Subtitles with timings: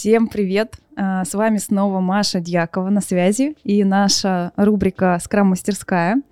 [0.00, 0.76] Всем привет!
[0.96, 6.22] А, с вами снова Маша Дьякова на связи и наша рубрика «Скрам-мастерская».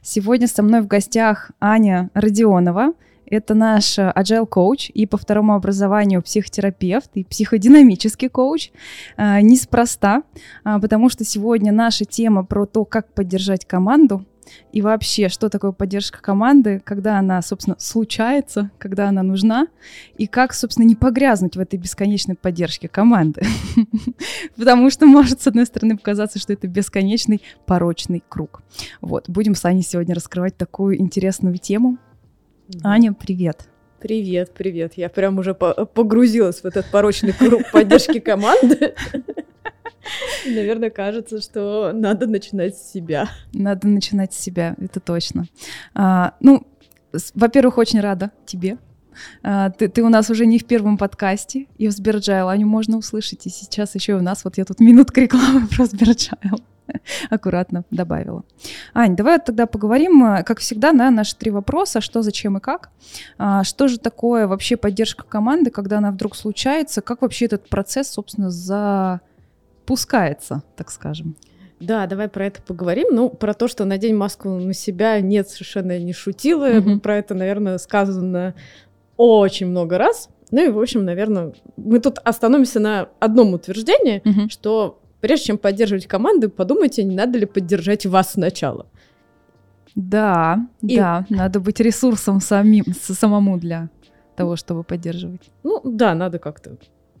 [0.00, 2.92] Сегодня со мной в гостях Аня Родионова.
[3.28, 8.70] Это наш agile коуч и по второму образованию психотерапевт и психодинамический коуч.
[9.16, 10.22] А, неспроста,
[10.62, 14.24] а, потому что сегодня наша тема про то, как поддержать команду–
[14.72, 19.68] и вообще, что такое поддержка команды, когда она, собственно, случается, когда она нужна,
[20.16, 23.42] и как, собственно, не погрязнуть в этой бесконечной поддержке команды.
[24.56, 28.62] Потому что может, с одной стороны, показаться, что это бесконечный порочный круг.
[29.00, 31.98] Вот, будем с Аней сегодня раскрывать такую интересную тему.
[32.82, 33.68] Аня, привет.
[34.00, 34.92] Привет, привет.
[34.96, 38.94] Я прям уже погрузилась в этот порочный круг поддержки команды.
[40.46, 43.28] Наверное, кажется, что надо начинать с себя.
[43.52, 45.46] Надо начинать с себя, это точно.
[45.94, 46.66] А, ну,
[47.34, 48.78] во-первых, очень рада тебе.
[49.42, 52.98] А, ты, ты у нас уже не в первом подкасте, и в Сберджайл Аню можно
[52.98, 56.60] услышать, и сейчас еще у нас, вот я тут минутка рекламы про Сберджайл
[57.30, 58.44] аккуратно добавила.
[58.94, 62.90] Ань, давай тогда поговорим, а, как всегда, на наши три вопроса, что, зачем и как.
[63.38, 68.10] А, что же такое вообще поддержка команды, когда она вдруг случается, как вообще этот процесс,
[68.10, 69.20] собственно, за
[69.86, 71.36] пускается, так скажем.
[71.80, 73.08] Да, давай про это поговорим.
[73.10, 76.70] Ну, про то, что надень маску на себя, нет, совершенно не шутила.
[76.70, 77.00] Mm-hmm.
[77.00, 78.54] Про это, наверное, сказано
[79.16, 80.30] очень много раз.
[80.50, 84.48] Ну и, в общем, наверное, мы тут остановимся на одном утверждении, mm-hmm.
[84.48, 88.86] что прежде чем поддерживать команду, подумайте, не надо ли поддержать вас сначала.
[89.94, 90.96] Да, и...
[90.96, 93.90] да, надо быть ресурсом самим, самому для
[94.36, 95.50] того, чтобы поддерживать.
[95.62, 96.76] Ну да, надо как-то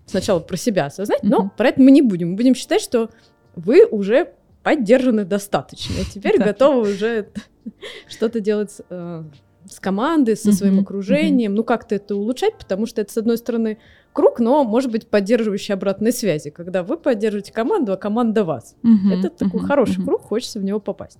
[0.06, 1.28] сначала про себя осознать, mm-hmm.
[1.28, 2.30] но про это мы не будем.
[2.30, 3.10] Мы будем считать, что
[3.54, 4.32] вы уже
[4.62, 7.28] поддержаны достаточно, и теперь готовы уже
[8.08, 9.24] что-то делать э,
[9.70, 13.78] с командой, со своим окружением, ну как-то это улучшать, потому что это, с одной стороны,
[14.12, 18.76] круг, но может быть поддерживающей обратной связи, когда вы поддерживаете команду, а команда вас.
[19.12, 21.18] Это такой хороший круг, хочется в него попасть.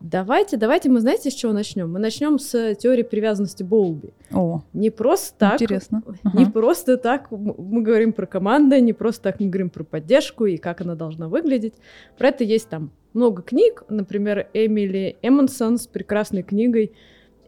[0.00, 1.92] Давайте, давайте мы, знаете, с чего начнем?
[1.92, 4.14] Мы начнем с теории привязанности Болби.
[4.32, 5.54] О, не просто так.
[5.60, 6.02] Интересно.
[6.32, 6.52] Не ага.
[6.52, 10.80] просто так мы говорим про команду, не просто так мы говорим про поддержку и как
[10.80, 11.74] она должна выглядеть.
[12.16, 16.92] Про это есть там много книг, например, Эмили Эммонсон с прекрасной книгой,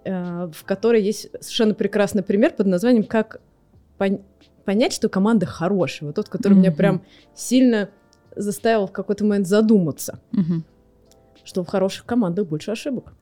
[0.04, 3.40] э, в которой есть совершенно прекрасный пример под названием «Как
[3.98, 4.22] пон-
[4.66, 6.08] понять, что команда хорошая».
[6.08, 6.56] Вот тот, который mm-hmm.
[6.56, 7.02] меня прям
[7.34, 7.88] сильно
[8.36, 10.20] заставил в какой-то момент задуматься.
[10.32, 10.62] Mm-hmm
[11.44, 13.14] что в хороших командах больше ошибок.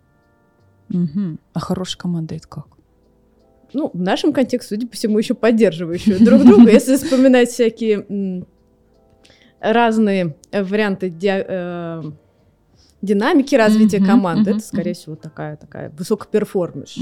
[0.91, 1.39] Угу.
[1.53, 2.67] А хорошая команда это как?
[3.73, 6.71] Ну, в нашем контексте, судя по всему, еще поддерживающие друг друга.
[6.73, 8.45] Если вспоминать всякие
[9.61, 12.03] разные варианты э,
[13.03, 17.01] динамики развития команды, это, скорее всего, такая такая высокоперформерша.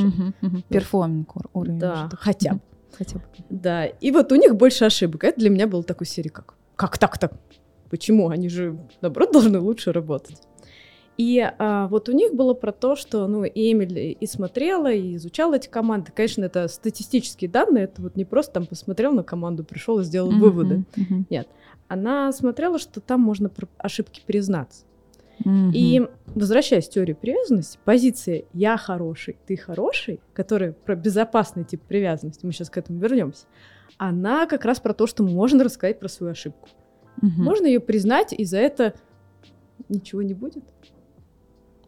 [0.68, 1.78] Перформинг уровень.
[1.78, 2.60] Да, хотя бы.
[2.96, 3.24] Хотя бы.
[3.48, 5.24] Да, и вот у них больше ошибок.
[5.24, 7.32] Это для меня был такой серии как как так-то?
[7.90, 8.30] Почему?
[8.30, 10.40] Они же, наоборот, должны лучше работать.
[11.18, 15.16] И а, вот у них было про то, что, ну, и Эмиль и смотрела, и
[15.16, 16.12] изучала эти команды.
[16.14, 20.30] Конечно, это статистические данные, это вот не просто там посмотрел на команду, пришел и сделал
[20.30, 20.84] mm-hmm, выводы.
[20.94, 21.24] Mm-hmm.
[21.28, 21.48] Нет.
[21.88, 24.84] Она смотрела, что там можно про ошибки признаться.
[25.44, 25.70] Mm-hmm.
[25.74, 32.46] И возвращаясь к теории привязанности, позиция «я хороший, ты хороший», которая про безопасный тип привязанности,
[32.46, 33.46] мы сейчас к этому вернемся,
[33.96, 36.68] она как раз про то, что можно рассказать про свою ошибку.
[37.20, 37.28] Mm-hmm.
[37.38, 38.94] Можно ее признать, и за это
[39.88, 40.62] ничего не будет.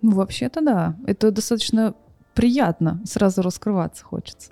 [0.03, 0.97] Ну, вообще-то да.
[1.06, 1.94] Это достаточно
[2.34, 3.00] приятно.
[3.05, 4.50] Сразу раскрываться хочется.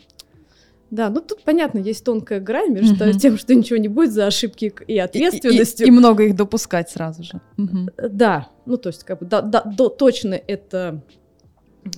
[0.91, 3.19] Да, ну тут понятно, есть тонкая грань между uh-huh.
[3.19, 5.87] тем, что ничего не будет за ошибки и ответственностью.
[5.87, 7.41] И, и, и много их допускать сразу же.
[7.59, 8.09] Uh-huh.
[8.09, 11.03] Да, ну то есть как бы да, да, до, точно это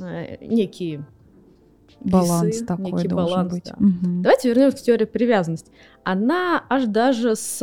[0.00, 1.06] э, некие
[2.00, 3.52] баланс весы, такой некий баланс.
[3.52, 3.64] Быть.
[3.66, 3.76] Да.
[3.78, 4.22] Uh-huh.
[4.22, 5.70] Давайте вернемся к теории привязанности.
[6.02, 7.62] Она аж даже с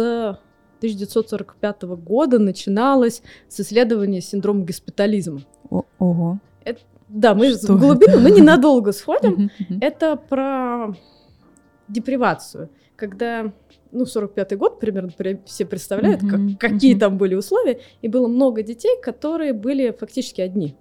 [0.78, 5.42] 1945 года начиналась с исследования синдрома госпитализма.
[5.70, 6.40] Ого.
[6.64, 8.22] Это, да, мы Что в глубину, это?
[8.22, 9.50] но ненадолго сходим.
[9.82, 10.94] Это про
[11.88, 13.52] депривацию, когда
[13.92, 15.12] ну, 45-й год примерно
[15.46, 20.76] все представляют, как, какие там были условия, и было много детей, которые были фактически одни.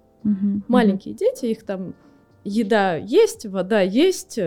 [0.67, 1.95] Маленькие дети, их там
[2.43, 4.39] еда есть, вода есть,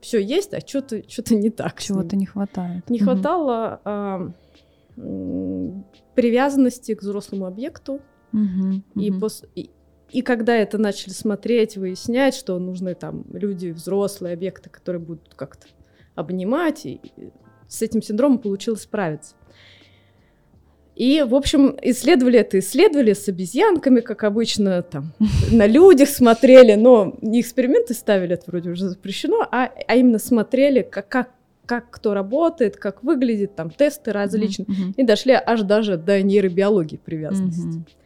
[0.00, 1.80] все есть, а что-то что не так.
[1.80, 2.88] Чего-то не хватает.
[2.90, 4.32] Не хватало а,
[6.14, 8.00] привязанности к взрослому объекту.
[8.34, 9.44] Угу, и, пос...
[9.54, 9.70] и,
[10.10, 15.68] и когда это начали смотреть, выяснять, что нужны там люди, взрослые объекты, которые будут как-то
[16.14, 17.00] обнимать, и
[17.68, 19.36] с этим синдромом получилось справиться.
[20.96, 25.12] И, в общем, исследовали это, исследовали с обезьянками, как обычно, там,
[25.50, 30.82] на людях смотрели, но не эксперименты ставили, это вроде уже запрещено, а, а именно смотрели,
[30.82, 31.30] как, как
[31.66, 34.94] как кто работает, как выглядит, там тесты различные, mm-hmm.
[34.96, 37.78] и дошли аж даже до нейробиологии привязанности.
[37.78, 38.03] Mm-hmm.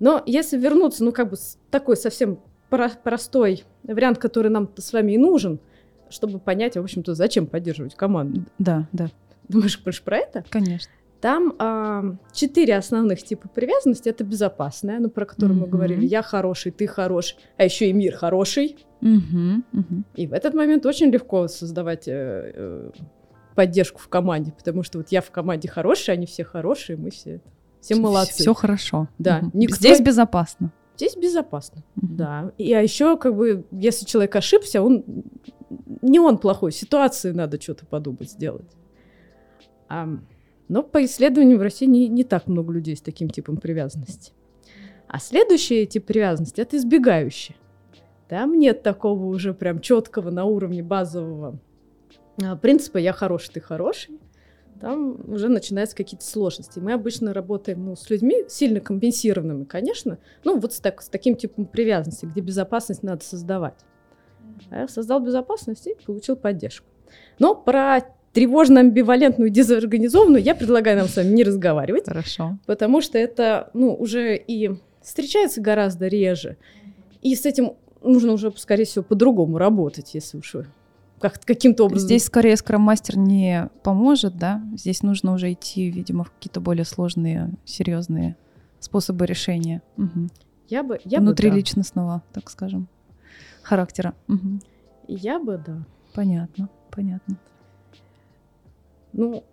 [0.00, 1.36] Но если вернуться, ну как бы
[1.70, 5.60] такой совсем про- простой вариант, который нам с вами и нужен,
[6.08, 8.44] чтобы понять, в общем-то, зачем поддерживать команду.
[8.58, 9.10] Да, да.
[9.48, 10.44] Думаешь, больше про это?
[10.50, 10.90] Конечно.
[11.20, 14.08] Там а, четыре основных типа привязанности.
[14.08, 15.60] Это безопасная, ну, про которую mm-hmm.
[15.60, 16.06] мы говорили.
[16.06, 18.76] Я хороший, ты хороший, а еще и мир хороший.
[19.02, 19.62] Mm-hmm.
[19.72, 20.02] Mm-hmm.
[20.16, 22.90] И в этот момент очень легко создавать э, э,
[23.54, 27.42] поддержку в команде, потому что вот я в команде хороший, они все хорошие, мы все
[27.80, 28.42] все молодцы.
[28.42, 29.08] Все хорошо.
[29.18, 29.42] Да.
[29.52, 29.76] Никто...
[29.76, 30.72] Здесь безопасно.
[30.96, 32.14] Здесь безопасно, mm-hmm.
[32.16, 32.52] да.
[32.58, 35.02] И а еще как бы, если человек ошибся, он
[36.02, 38.70] не он плохой, ситуации надо что-то подумать, сделать.
[39.88, 40.08] А,
[40.68, 44.32] но по исследованиям в России не, не так много людей с таким типом привязанности.
[45.08, 47.56] А следующий тип привязанности это избегающий.
[48.28, 51.58] Там нет такого уже прям четкого на уровне базового
[52.42, 54.18] а, принципа «я хороший, ты хороший».
[54.80, 56.78] Там уже начинаются какие-то сложности.
[56.78, 61.36] Мы обычно работаем ну, с людьми сильно компенсированными, конечно, ну вот с, так, с таким
[61.36, 63.84] типом привязанности, где безопасность надо создавать.
[64.70, 66.86] А я создал безопасность и получил поддержку.
[67.38, 68.00] Но про
[68.32, 72.06] тревожно-амбивалентную, дезорганизованную, я предлагаю нам с вами не разговаривать.
[72.06, 72.58] Хорошо.
[72.66, 74.70] Потому что это, ну, уже и
[75.02, 76.56] встречается гораздо реже.
[77.22, 80.66] И с этим нужно уже, скорее всего, по-другому работать, если уж вы
[81.20, 82.06] как каким-то образом.
[82.06, 84.62] Здесь скорее скрам-мастер не поможет, да?
[84.74, 88.36] Здесь нужно уже идти, видимо, в какие-то более сложные, серьезные
[88.78, 89.82] способы решения.
[89.98, 90.28] Угу.
[90.68, 92.40] Я бы, я Внутриличностного, бы, да.
[92.40, 92.88] так скажем,
[93.62, 94.14] характера.
[94.28, 94.60] Угу.
[95.08, 95.84] Я бы, да.
[96.14, 97.36] Понятно, понятно.
[99.12, 99.44] Ну,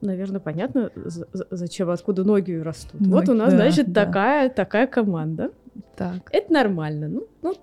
[0.00, 0.90] наверное, понятно,
[1.32, 3.00] зачем, откуда ноги растут.
[3.00, 4.06] Ноги, вот у нас, да, значит, да.
[4.06, 5.52] такая, такая команда.
[5.96, 6.30] Так.
[6.32, 7.08] Это нормально.
[7.08, 7.54] Ну, ну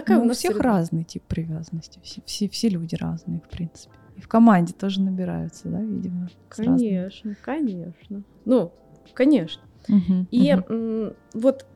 [0.00, 0.64] такая ну, у у всех среда.
[0.64, 2.00] разный тип привязанности.
[2.02, 3.94] Все, все, все люди разные, в принципе.
[4.16, 6.28] И в команде тоже набираются, да, видимо.
[6.48, 8.22] Конечно, конечно.
[8.44, 8.72] Ну,
[9.14, 9.62] конечно.
[9.88, 11.14] Угу, и угу.
[11.34, 11.66] вот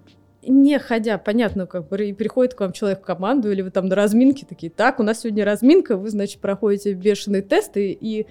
[0.45, 3.95] не ходя, понятно, как бы приходит к вам человек в команду, или вы там на
[3.95, 8.27] разминке такие, так, у нас сегодня разминка, вы, значит, проходите бешеные тесты, и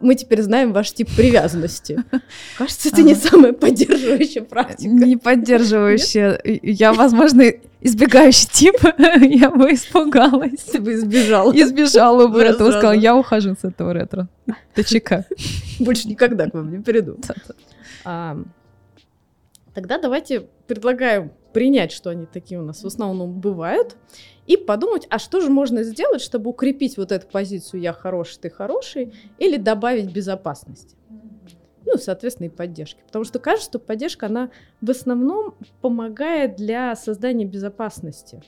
[0.00, 2.02] мы теперь знаем ваш тип привязанности.
[2.58, 4.88] Кажется, это не самая поддерживающая практика.
[4.88, 6.40] Не поддерживающая.
[6.44, 7.44] Я, возможно,
[7.80, 10.60] избегающий тип, я бы испугалась.
[10.72, 11.52] Ты бы избежала.
[11.52, 14.28] Избежала бы этого, сказала, я ухожу с этого ретро.
[14.74, 15.26] ТЧК.
[15.78, 17.18] Больше никогда к вам не приду.
[19.74, 23.96] Тогда давайте предлагаем принять, что они такие у нас в основном бывают,
[24.46, 28.50] и подумать, а что же можно сделать, чтобы укрепить вот эту позицию «я хороший, ты
[28.50, 30.96] хороший» или добавить безопасности.
[31.86, 33.02] Ну, соответственно, и поддержки.
[33.06, 34.50] Потому что кажется, что поддержка, она
[34.80, 38.42] в основном помогает для создания безопасности.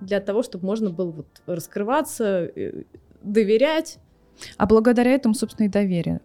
[0.00, 2.84] Для того, чтобы можно было вот раскрываться, э,
[3.22, 3.98] доверять.
[4.56, 6.20] А благодаря этому, собственно, и доверие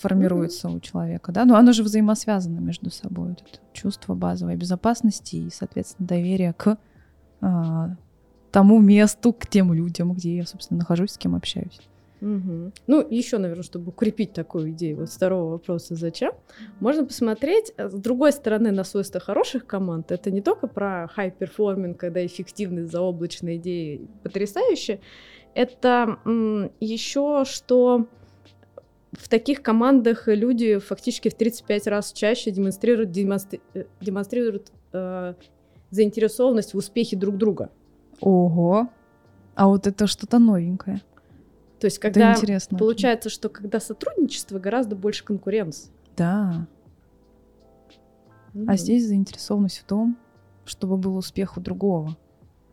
[0.00, 0.76] формируется mm-hmm.
[0.76, 5.50] у человека, да, но оно же взаимосвязано между собой, вот это чувство базовой безопасности и,
[5.50, 6.78] соответственно, доверие к
[7.40, 7.96] а,
[8.50, 11.80] тому месту, к тем людям, где я, собственно, нахожусь, с кем общаюсь.
[12.20, 12.72] Угу.
[12.88, 16.32] Ну, еще, наверное, чтобы укрепить такую идею вот второго вопроса «Зачем?»,
[16.80, 20.10] можно посмотреть э, с другой стороны на свойства хороших команд.
[20.10, 25.00] Это не только про high-performing, когда эффективность заоблачной идеи потрясающая,
[25.54, 26.18] это
[26.80, 28.06] еще что
[29.12, 35.34] в таких командах люди фактически в 35 раз чаще демонстрируют, демонстри, э, демонстрируют э,
[35.90, 37.70] заинтересованность в успехе друг друга.
[38.20, 38.88] Ого.
[39.54, 41.00] А вот это что-то новенькое.
[41.80, 43.34] То есть, когда это интересно получается, очень.
[43.34, 45.90] что когда сотрудничество, гораздо больше конкуренции.
[46.16, 46.66] Да.
[48.52, 48.64] Mm-hmm.
[48.66, 50.18] А здесь заинтересованность в том,
[50.64, 52.16] чтобы был успех у другого.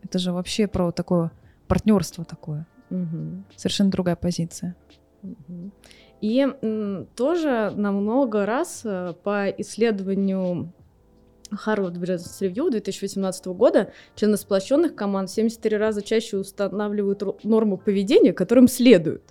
[0.04, 1.32] Это же вообще про такое
[1.68, 2.68] партнерство такое.
[2.89, 3.44] Mm-hmm.
[3.56, 4.75] Совершенно другая позиция.
[6.25, 6.44] И
[7.15, 10.74] тоже на много раз э, по исследованию
[11.51, 18.67] Harvard Business Review 2018 года члены сплоченных команд 73 раза чаще устанавливают норму поведения, которым
[18.67, 19.22] следуют.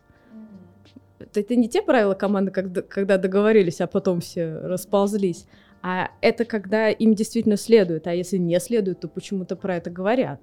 [1.19, 5.47] Это, это не те правила команды, когда договорились, а потом все расползлись,
[5.83, 10.41] а это когда им действительно следует, а если не следует, то почему-то про это говорят.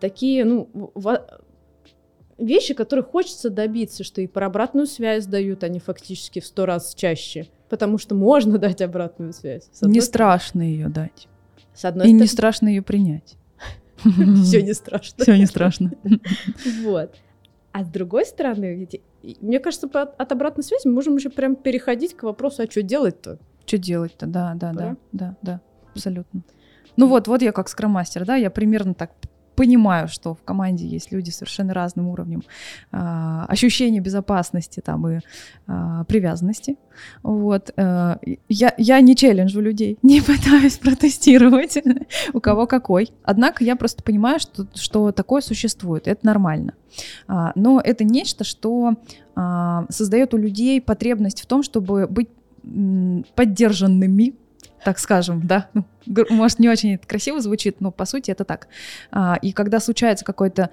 [0.00, 0.70] Такие, ну,
[2.38, 6.94] вещи, которые хочется добиться, что и про обратную связь дают они фактически в сто раз
[6.94, 9.68] чаще, потому что можно дать обратную связь.
[9.82, 11.28] Не страшно ее дать.
[11.74, 12.20] С одной и стороны...
[12.22, 13.36] не страшно ее принять.
[14.42, 15.22] Все не страшно.
[15.22, 15.92] Все не страшно.
[16.82, 17.14] Вот.
[17.72, 18.88] А с другой стороны,
[19.40, 23.38] мне кажется, от обратной связи мы можем уже прям переходить к вопросу, а что делать-то?
[23.66, 25.60] Что делать-то, да, да, да, да, да,
[25.92, 26.42] абсолютно.
[26.96, 29.10] Ну вот, вот я как скромастер, да, я примерно так
[29.54, 32.42] понимаю, что в команде есть люди совершенно разным уровнем
[32.92, 35.20] э, ощущения безопасности там и
[35.66, 36.76] э, привязанности.
[37.22, 37.72] Вот.
[37.76, 38.16] Э,
[38.48, 41.78] я, я не челленджу людей, не пытаюсь протестировать,
[42.32, 43.10] у кого какой.
[43.22, 46.74] Однако я просто понимаю, что, что такое существует, это нормально.
[47.26, 48.94] А, но это нечто, что
[49.34, 52.28] а, создает у людей потребность в том, чтобы быть
[53.34, 54.34] поддержанными
[54.84, 55.84] так скажем, да, ну,
[56.30, 58.68] может, не очень это красиво звучит, но по сути это так.
[59.10, 60.70] А, и когда случается какой-то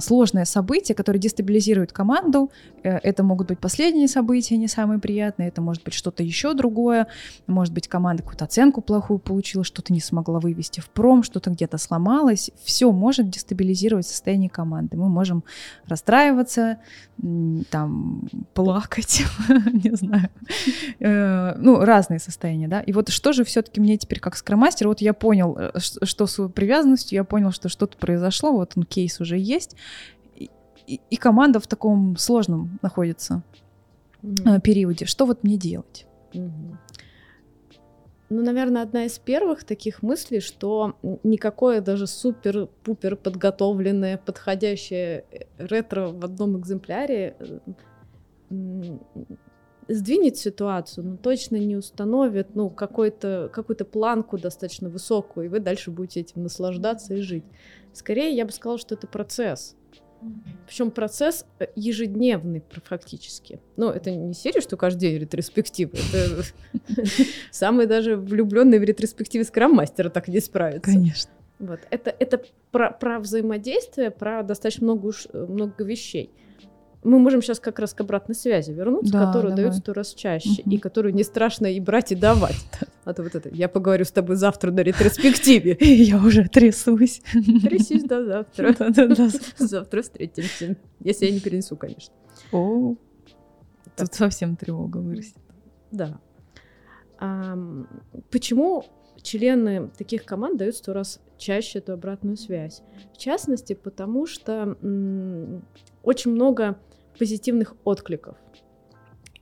[0.00, 2.50] сложное событие, которое дестабилизирует команду.
[2.82, 7.06] Э, это могут быть последние события, не самые приятные, это может быть что-то еще другое,
[7.46, 11.78] может быть команда какую-то оценку плохую получила, что-то не смогла вывести в пром, что-то где-то
[11.78, 12.50] сломалось.
[12.62, 14.96] Все может дестабилизировать состояние команды.
[14.96, 15.44] Мы можем
[15.86, 16.78] расстраиваться,
[17.70, 20.30] там, плакать, не знаю.
[21.00, 22.80] Э, ну, разные состояния, да.
[22.80, 26.48] И вот что же все-таки мне теперь как скромастер, вот я понял, э, что с
[26.48, 29.67] привязанностью, я понял, что что-то произошло, вот он кейс уже есть,
[30.34, 30.50] есть,
[30.86, 33.42] и, и команда в таком сложном находится
[34.22, 34.60] mm-hmm.
[34.60, 35.04] периоде.
[35.04, 36.06] Что вот мне делать?
[36.32, 36.76] Mm-hmm.
[38.30, 46.08] Ну, наверное, одна из первых таких мыслей, что никакое даже супер-пупер подготовленное, подходящее э, ретро
[46.08, 47.36] в одном экземпляре
[49.88, 56.20] сдвинет ситуацию, но точно не установит ну, какую-то планку достаточно высокую, и вы дальше будете
[56.20, 57.44] этим наслаждаться и жить.
[57.92, 59.74] Скорее, я бы сказала, что это процесс.
[60.66, 63.60] Причем процесс э, ежедневный фактически.
[63.76, 65.92] Ну, это не серия, что каждый день ретроспектива.
[66.12, 66.42] Это
[67.52, 70.90] самый даже влюбленный в ретроспективе скрам-мастера так не справится.
[70.90, 71.30] Конечно.
[71.60, 71.80] Вот.
[71.90, 72.42] Это, это
[72.72, 76.32] про, про взаимодействие, про достаточно много, много вещей
[77.04, 79.70] мы можем сейчас как раз к обратной связи вернуться, да, которую давай.
[79.70, 80.70] дают сто раз чаще, угу.
[80.70, 82.56] и которую не страшно и брать, и давать.
[83.04, 85.78] А то вот это, я поговорю с тобой завтра на ретроспективе.
[85.80, 87.22] Я уже трясусь.
[87.32, 88.76] Трясись до завтра.
[89.56, 90.76] Завтра встретимся.
[91.00, 92.12] Если я не перенесу, конечно.
[92.52, 92.96] О,
[93.96, 95.40] тут совсем тревога вырастет.
[95.90, 96.20] Да.
[98.30, 98.84] Почему
[99.22, 102.82] члены таких команд дают сто раз чаще эту обратную связь?
[103.14, 104.76] В частности, потому что
[106.02, 106.78] очень много
[107.18, 108.36] позитивных откликов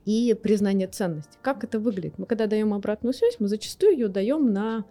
[0.05, 1.37] и признание ценности.
[1.41, 2.17] Как это выглядит?
[2.17, 4.85] Мы когда даем обратную связь, мы зачастую ее даем на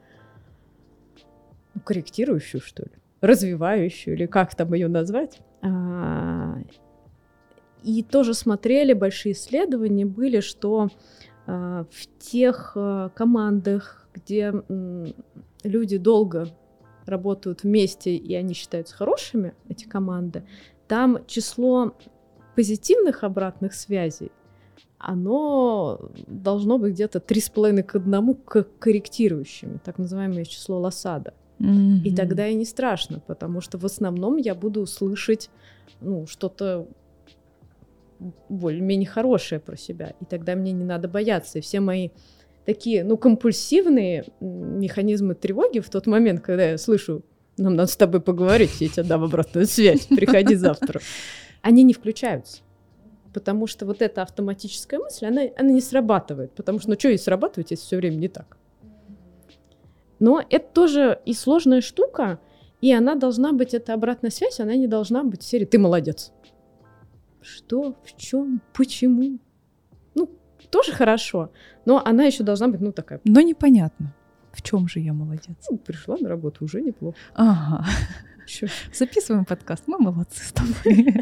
[1.75, 5.41] ну, корректирующую, что ли, развивающую, или как там ее назвать.
[5.63, 6.59] А,
[7.83, 10.89] и тоже смотрели большие исследования были, что
[11.47, 14.53] а, в тех а, командах, где
[15.63, 16.49] люди долго
[17.07, 20.45] работают вместе и они считаются хорошими, эти команды,
[20.89, 21.97] там число
[22.57, 24.33] позитивных обратных связей,
[24.99, 31.35] оно должно быть где-то 3,5 к 1 к корректирующим, так называемое число Лосада.
[31.61, 32.03] Mm-hmm.
[32.05, 35.51] И тогда и не страшно, потому что в основном я буду услышать
[36.01, 36.89] ну, что-то
[38.49, 40.15] более-менее хорошее про себя.
[40.21, 41.59] И тогда мне не надо бояться.
[41.59, 42.11] И все мои
[42.65, 47.23] такие, ну, компульсивные механизмы тревоги в тот момент, когда я слышу,
[47.59, 51.01] нам надо с тобой поговорить, я тебе дам обратную связь, приходи завтра
[51.67, 52.63] они не включаются.
[53.35, 56.53] Потому что вот эта автоматическая мысль, она, она не срабатывает.
[56.53, 58.57] Потому что, ну что и срабатывать, если все время не так?
[60.21, 62.39] Но это тоже и сложная штука,
[62.81, 66.33] и она должна быть, эта обратная связь, она не должна быть в серии «ты молодец».
[67.43, 69.39] Что, в чем, почему?
[70.15, 70.31] Ну,
[70.71, 71.51] тоже хорошо,
[71.85, 73.21] но она еще должна быть, ну, такая...
[73.25, 74.15] Но непонятно,
[74.53, 75.67] в чем же я молодец.
[75.69, 77.17] Ну, пришла на работу, уже неплохо.
[77.35, 77.85] Ага.
[78.47, 78.69] Еще.
[78.93, 81.15] Записываем подкаст, мы молодцы с тобой.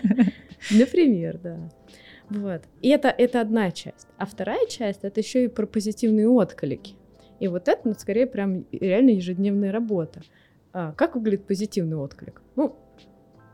[0.71, 1.71] Например, да.
[2.29, 2.63] Вот.
[2.83, 4.09] И это, это одна часть.
[4.19, 6.97] А вторая часть— это еще и про позитивные отклики.
[7.41, 10.23] И вот это, ну, скорее, прям реально ежедневная работа.
[10.73, 12.43] А, как выглядит позитивный отклик?
[12.57, 12.77] Ну,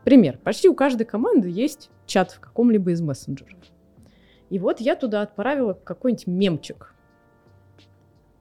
[0.03, 0.37] пример.
[0.43, 3.59] Почти у каждой команды есть чат в каком-либо из мессенджеров.
[4.49, 6.93] И вот я туда отправила какой-нибудь мемчик.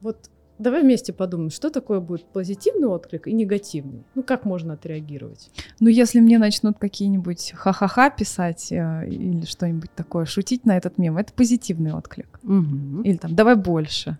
[0.01, 0.29] Вот
[0.61, 4.05] Давай вместе подумаем, что такое будет позитивный отклик и негативный.
[4.15, 5.51] Ну, как можно отреагировать?
[5.81, 11.17] Ну, если мне начнут какие-нибудь ха-ха-ха писать э, или что-нибудь такое, шутить на этот мем,
[11.17, 12.39] это позитивный отклик.
[12.43, 13.03] Угу.
[13.05, 14.19] Или там, давай больше.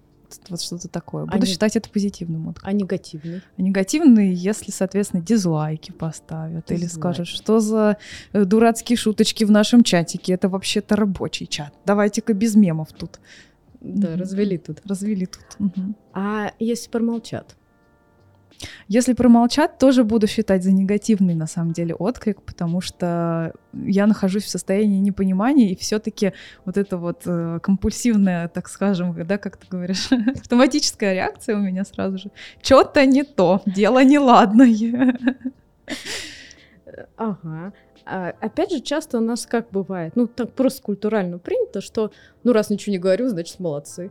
[0.49, 1.27] Вот что-то такое.
[1.27, 1.81] Буду а считать не...
[1.81, 2.71] это позитивным откликом.
[2.71, 3.43] А негативный?
[3.57, 6.67] А негативный, если, соответственно, дизлайки поставят.
[6.67, 6.83] Дизлайки.
[6.83, 7.97] Или скажут, что за
[8.33, 10.33] э, дурацкие шуточки в нашем чатике.
[10.33, 11.75] Это вообще-то рабочий чат.
[11.85, 13.19] Давайте-ка без мемов тут.
[13.81, 14.81] Да, развели тут.
[14.85, 15.45] Развели тут.
[15.59, 15.95] Угу.
[16.13, 17.57] А если промолчат?
[18.89, 24.45] Если промолчат, тоже буду считать за негативный на самом деле отклик, потому что я нахожусь
[24.45, 26.33] в состоянии непонимания, и все-таки
[26.65, 31.85] вот это вот э, компульсивная, так скажем, да, как ты говоришь, автоматическая реакция у меня
[31.85, 32.31] сразу же.
[32.63, 35.17] Что-то не то, дело неладное.
[37.17, 37.73] Ага.
[38.07, 42.11] А, опять же, часто у нас как бывает, ну, так просто культурально принято, что,
[42.45, 44.11] ну, раз ничего не говорю, значит, молодцы.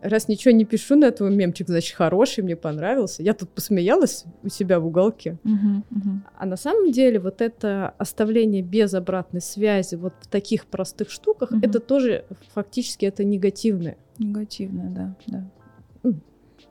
[0.00, 3.22] Раз ничего не пишу на этого мемчик, значит, хороший, мне понравился.
[3.22, 5.38] Я тут посмеялась у себя в уголке.
[5.44, 6.24] Мгм, мгм.
[6.36, 11.50] А на самом деле вот это оставление без обратной связи вот в таких простых штуках,
[11.52, 11.60] Мгм.
[11.62, 13.96] это тоже фактически это негативное.
[14.18, 15.44] Негативное, да, да.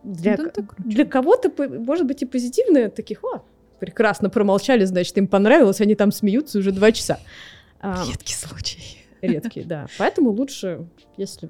[0.04, 0.90] Для, к- это круче.
[0.90, 3.44] для кого-то, может быть, и позитивное, таких, о,
[3.82, 7.20] прекрасно промолчали, значит, им понравилось, они там смеются уже два часа.
[7.82, 8.80] А, Редкий случай.
[9.22, 9.88] редкие, да.
[9.98, 11.50] Поэтому лучше, если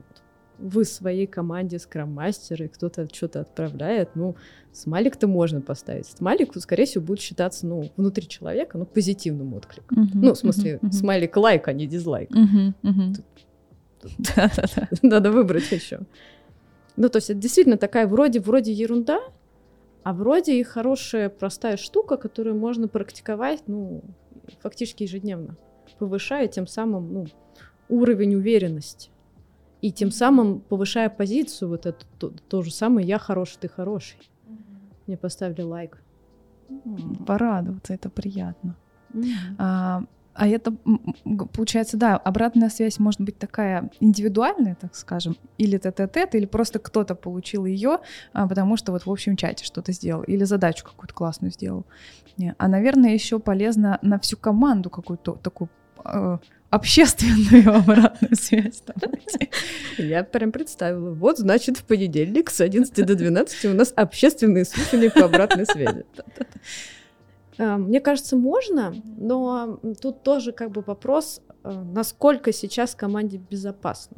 [0.57, 4.35] вы своей команде скрам-мастер, и кто-то что-то отправляет, ну,
[4.71, 6.05] смайлик-то можно поставить.
[6.05, 10.09] Смайлик, скорее всего, будет считаться, ну, внутри человека, ну, позитивным откликом.
[10.13, 12.29] Ну, в смысле, смайлик лайк, а не дизлайк.
[14.17, 14.87] Да-да-да.
[15.01, 15.99] Надо выбрать еще.
[16.95, 19.19] Ну, то есть это действительно такая вроде, вроде ерунда,
[20.03, 24.01] а вроде и хорошая простая штука, которую можно практиковать, ну,
[24.59, 25.57] фактически ежедневно,
[25.99, 27.25] повышая тем самым, ну,
[27.89, 29.11] уровень уверенности.
[29.81, 34.19] И тем самым повышая позицию, вот это то, то же самое, я хороший, ты хороший.
[35.07, 36.01] Мне поставили лайк.
[37.25, 38.77] Порадоваться, это приятно.
[39.09, 39.27] Мгм.
[39.57, 40.03] А,
[40.33, 40.73] а это,
[41.53, 47.15] получается, да, обратная связь может быть такая индивидуальная, так скажем, или тет-а-тет, или просто кто-то
[47.15, 47.99] получил ее,
[48.33, 51.85] потому что вот в общем чате что-то сделал, или задачу какую-то классную сделал.
[52.37, 55.69] Не, А, наверное, еще полезно на всю команду какую-то такую
[56.05, 56.37] э,
[56.69, 58.83] общественную обратную связь.
[59.97, 61.13] Я прям представила.
[61.13, 66.05] Вот, значит, в понедельник с 11 до 12 у нас общественные слушания по обратной связи.
[67.63, 74.17] А, Мне кажется, можно, но тут тоже как бы вопрос, э, насколько сейчас команде безопасно.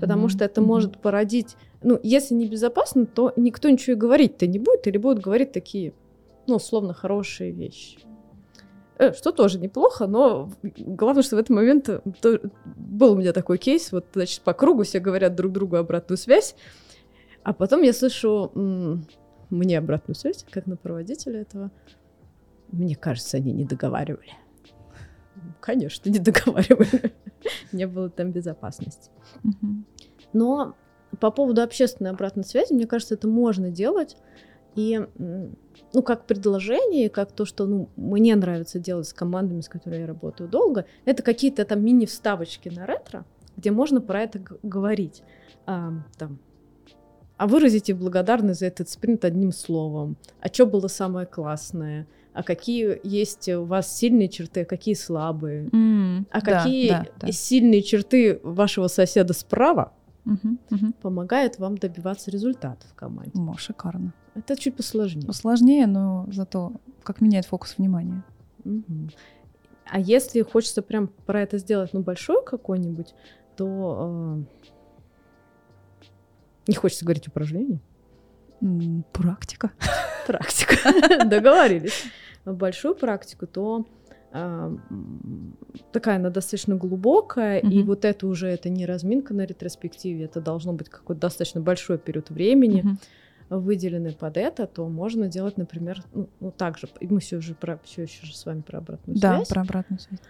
[0.00, 1.56] Потому что это может породить...
[1.82, 5.92] Ну, если не безопасно, то никто ничего и говорить-то не будет, или будут говорить такие,
[6.46, 7.98] ну, условно, хорошие вещи.
[8.98, 12.40] Э, Что тоже неплохо, но главное, что в этот момент э, то-
[12.76, 16.54] был у меня такой кейс, вот, значит, по кругу все говорят друг другу обратную связь,
[17.42, 19.04] а потом я слышу м,
[19.50, 21.70] мне обратную связь, как на проводителя этого.
[22.70, 24.32] Мне кажется, они не договаривали.
[25.60, 27.14] Конечно, не договаривали.
[27.72, 29.10] Не было там безопасности.
[30.32, 30.74] Но
[31.20, 34.16] по поводу общественной обратной связи, мне кажется, это можно делать.
[34.74, 40.00] И, ну, как предложение, как то, что ну, мне нравится делать с командами, с которыми
[40.00, 43.24] я работаю долго, это какие-то там мини-вставочки на ретро,
[43.56, 45.22] где можно про это говорить.
[45.66, 46.38] А, там,
[47.36, 50.16] а выразите благодарность за этот спринт одним словом.
[50.40, 52.06] А что было самое классное?
[52.32, 55.68] А какие есть у вас сильные черты, а какие слабые?
[55.72, 57.32] М, А да, какие да, да.
[57.32, 59.92] сильные черты вашего соседа справа
[60.24, 60.92] Мгм, мгм.
[60.94, 63.32] помогают вам добиваться результата в команде?
[63.34, 64.12] О, шикарно.
[64.34, 65.32] Это чуть посложнее.
[65.32, 68.22] Сложнее, но зато как меняет фокус внимания.
[68.64, 69.10] Мгм.
[69.90, 73.14] А если хочется прям про это сделать, ну, большое какое-нибудь,
[73.56, 76.02] то э,
[76.68, 77.80] не хочется говорить упражнение.
[79.12, 79.70] Практика.
[80.26, 80.76] Практика.
[81.24, 82.04] Договорились.
[82.44, 83.86] Большую практику, то
[84.32, 84.74] а,
[85.92, 87.86] такая она достаточно глубокая, и Мгм.
[87.86, 92.30] вот это уже это не разминка на ретроспективе, это должно быть какой-то достаточно большой период
[92.30, 92.98] времени, Мгм.
[93.50, 97.54] выделенный под это, то можно делать, например, ну, ну так же, и мы все уже
[97.54, 100.20] про, все еще же с вами про обратную Да, связь, про обратную связь.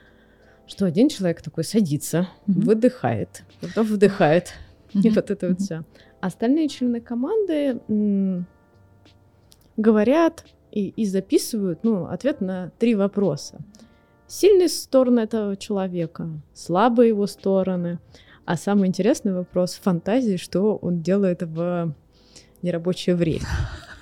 [0.67, 2.61] что один человек такой садится, Мгм.
[2.63, 4.55] выдыхает, потом вдыхает,
[4.93, 5.13] и Мгм.
[5.15, 5.65] вот это вот Мгм.
[5.65, 5.85] все.
[6.21, 8.47] Остальные члены команды м,
[9.77, 13.59] говорят и, и записывают ну, ответ на три вопроса.
[14.27, 17.99] Сильные стороны этого человека, слабые его стороны,
[18.45, 21.95] а самый интересный вопрос фантазии, что он делает в
[22.63, 23.47] нерабочее время.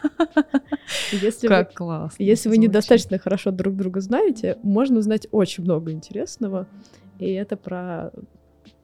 [1.12, 2.22] Если вы, Как классно.
[2.22, 6.66] если вы недостаточно хорошо друг друга знаете, можно узнать очень много интересного,
[7.18, 8.12] и это про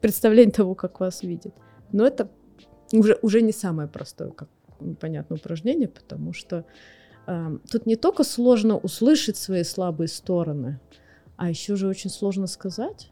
[0.00, 1.54] представление того, как вас видят.
[1.92, 2.28] Но это
[2.92, 4.48] уже, уже не самое простое, как
[5.00, 6.64] понятно, упражнение, потому что
[7.26, 10.80] э, тут не только сложно услышать свои слабые стороны,
[11.36, 13.10] а еще же очень сложно сказать.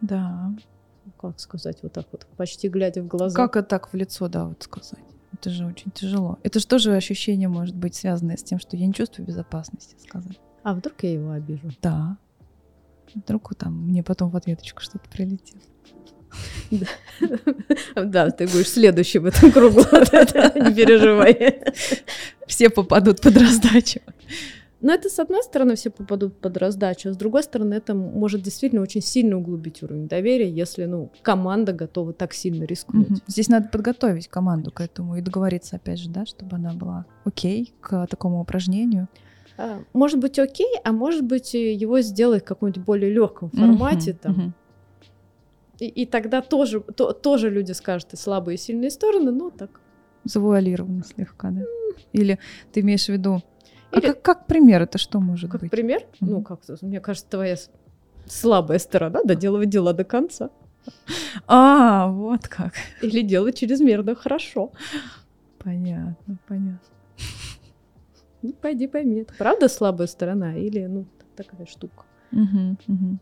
[0.00, 0.54] Да.
[1.20, 3.36] Как сказать вот так вот, почти глядя в глаза.
[3.36, 5.04] Как это так в лицо, да, вот сказать?
[5.32, 6.38] Это же очень тяжело.
[6.42, 10.38] Это же тоже ощущение может быть связанное с тем, что я не чувствую безопасности сказать.
[10.62, 11.70] А вдруг я его обижу?
[11.80, 12.18] Да.
[13.14, 15.62] Вдруг там мне потом в ответочку что-то прилетит.
[17.94, 19.80] Да, ты будешь следующий в этом кругу.
[19.90, 21.62] Не переживай.
[22.46, 24.00] Все попадут под раздачу.
[24.82, 28.42] Но это, с одной стороны, все попадут под раздачу, а с другой стороны, это может
[28.42, 33.08] действительно очень сильно углубить уровень доверия, если, ну, команда готова так сильно рискнуть.
[33.08, 33.20] Мгм.
[33.28, 37.72] Здесь надо подготовить команду к этому и договориться, опять же, да, чтобы она была окей
[37.80, 39.08] к такому упражнению.
[39.56, 44.54] А, может быть окей, а может быть его сделать в каком-нибудь более легком формате там.
[45.82, 49.80] И, и тогда тоже, то, тоже люди скажут и слабые, и сильные стороны, но так.
[50.22, 51.62] Завуалированно слегка, да?
[52.12, 52.38] Или
[52.72, 53.42] ты имеешь в виду...
[53.90, 54.06] А Или...
[54.06, 55.70] А как, как пример это что может как быть?
[55.70, 56.02] Как пример?
[56.02, 56.16] Mm-hmm.
[56.20, 57.56] Ну, как мне кажется, твоя
[58.26, 60.50] слабая сторона доделывать дела до конца.
[61.48, 62.74] А, вот как.
[63.02, 64.70] Или делать чрезмерно хорошо.
[65.58, 66.78] Понятно, понятно.
[68.42, 72.04] Ну, пойди пойми, это правда слабая сторона или, ну, такая штука.
[72.30, 73.18] Угу, угу.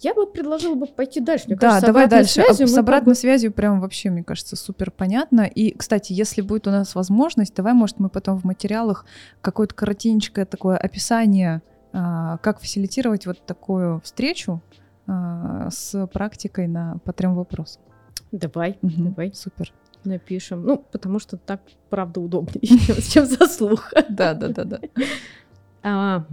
[0.00, 1.46] Я бы предложила бы пойти дальше.
[1.48, 2.34] Мне да, кажется, давай дальше.
[2.34, 3.16] Связью с обратной бы...
[3.16, 5.42] связью прям вообще, мне кажется, супер понятно.
[5.42, 9.04] И, кстати, если будет у нас возможность, давай, может, мы потом в материалах
[9.40, 14.62] какое-то коротенькое такое описание, а, как фасилитировать вот такую встречу
[15.06, 17.82] а, с практикой на по трем вопросам.
[18.30, 19.32] Давай, угу, давай.
[19.34, 19.72] Супер.
[20.04, 20.64] Напишем.
[20.64, 22.60] Ну, потому что так, правда, удобнее,
[23.10, 23.92] чем за слух.
[24.08, 24.80] Да, да, да, да.
[25.82, 26.26] А,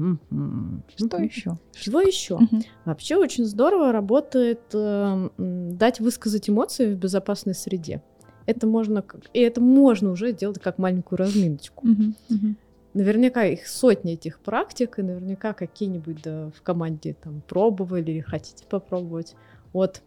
[0.95, 1.57] что еще?
[1.73, 2.39] Что еще?
[2.85, 8.01] Вообще очень здорово работает э, дать высказать эмоции в безопасной среде.
[8.45, 9.03] Это можно,
[9.33, 11.85] и это можно уже делать как маленькую разминочку.
[12.93, 18.63] Наверняка их сотни этих практик, и наверняка какие-нибудь да, в команде там пробовали или хотите
[18.69, 19.35] попробовать.
[19.73, 20.01] Вот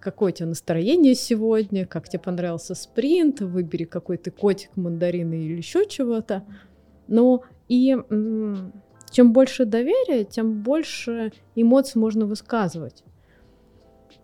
[0.00, 5.56] какое у тебя настроение сегодня, как тебе понравился спринт, выбери какой то котик, мандарины или
[5.56, 6.44] еще чего-то.
[7.08, 7.96] Но и
[9.10, 13.04] чем больше доверия, тем больше эмоций можно высказывать.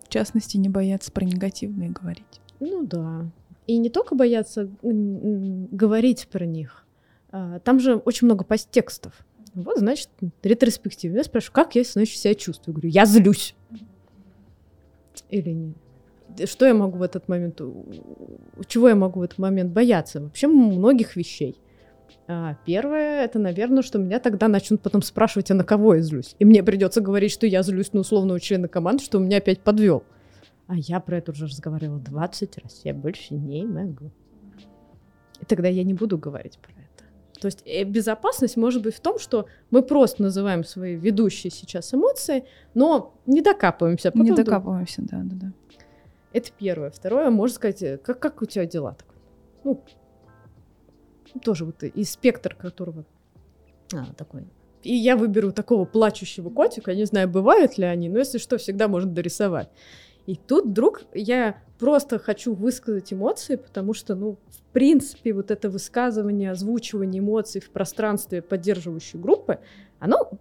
[0.03, 2.41] В частности, не бояться про негативные говорить.
[2.59, 3.25] Ну да.
[3.67, 6.85] И не только бояться говорить про них.
[7.31, 9.25] А, там же очень много подтекстов.
[9.53, 10.09] Вот, значит,
[10.43, 11.17] ретроспективно.
[11.17, 12.75] Я спрашиваю, как я, значит, себя чувствую?
[12.75, 13.55] Говорю, я злюсь.
[15.29, 15.77] Или нет?
[16.49, 17.61] Что я могу в этот момент...
[18.67, 20.21] Чего я могу в этот момент бояться?
[20.21, 21.57] Вообще многих вещей.
[22.27, 26.35] А, первое, это, наверное, что меня тогда начнут потом спрашивать, а на кого я злюсь.
[26.39, 30.03] И мне придется говорить, что я злюсь на условного члена команды, что меня опять подвел.
[30.67, 32.81] А я про это уже разговаривала 20 раз.
[32.83, 34.11] Я больше не могу.
[35.41, 36.81] И тогда я не буду говорить про это.
[37.41, 41.93] То есть э, безопасность может быть в том, что мы просто называем свои ведущие сейчас
[41.93, 44.11] эмоции, но не докапываемся.
[44.11, 45.53] Потом не докапываемся, да, да, да.
[46.33, 46.91] Это первое.
[46.91, 48.95] Второе, можно сказать, э, как, как у тебя дела?
[49.63, 49.83] Ну,
[51.39, 53.05] тоже вот и спектр которого
[53.93, 54.47] а, такой.
[54.83, 58.87] И я выберу такого плачущего котика, не знаю, бывают ли они, но если что, всегда
[58.87, 59.69] можно дорисовать.
[60.25, 65.69] И тут вдруг я просто хочу высказать эмоции, потому что, ну, в принципе, вот это
[65.69, 69.59] высказывание, озвучивание эмоций в пространстве поддерживающей группы,
[69.99, 70.31] оно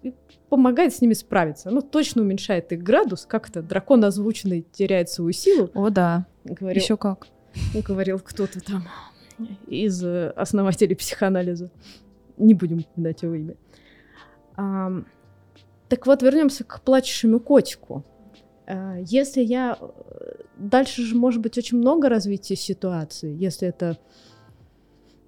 [0.48, 1.70] помогает с ними справиться.
[1.70, 5.70] Оно точно уменьшает их градус, как-то дракон озвученный теряет свою силу.
[5.74, 6.26] О, да.
[6.44, 7.26] Говорил, Еще как.
[7.74, 8.84] Говорил кто-то там
[9.66, 11.70] из э, основателей психоанализа.
[12.36, 13.54] Не будем упоминать его имя.
[14.56, 14.92] А,
[15.88, 18.04] так вот, вернемся к плачущему котику.
[18.66, 19.76] А, если я...
[19.80, 23.98] Э, дальше же может быть очень много развития ситуации, если это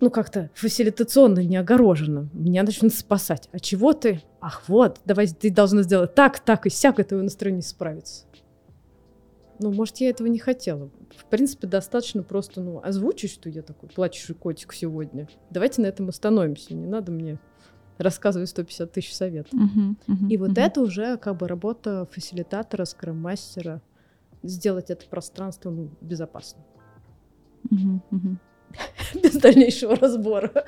[0.03, 2.29] ну, как-то фасилитационно не огорожено.
[2.33, 3.48] Меня начнут спасать.
[3.53, 4.20] А чего ты?
[4.40, 8.25] Ах, вот, давай, ты должна сделать так, так и сяк, и твое настроение справится.
[9.62, 10.90] Ну, может, я этого не хотела.
[11.16, 15.29] В принципе, достаточно просто, ну, озвучить, что я такой плачущий котик сегодня.
[15.51, 16.75] Давайте на этом остановимся.
[16.75, 17.38] Не надо мне
[17.98, 19.53] рассказывать 150 тысяч советов.
[19.53, 20.62] Uh-huh, uh-huh, и вот uh-huh.
[20.62, 23.81] это уже как бы работа фасилитатора, скрам-мастера.
[24.42, 26.64] Сделать это пространство ну, безопасным.
[27.70, 29.22] Uh-huh, uh-huh.
[29.22, 30.64] Без дальнейшего разбора.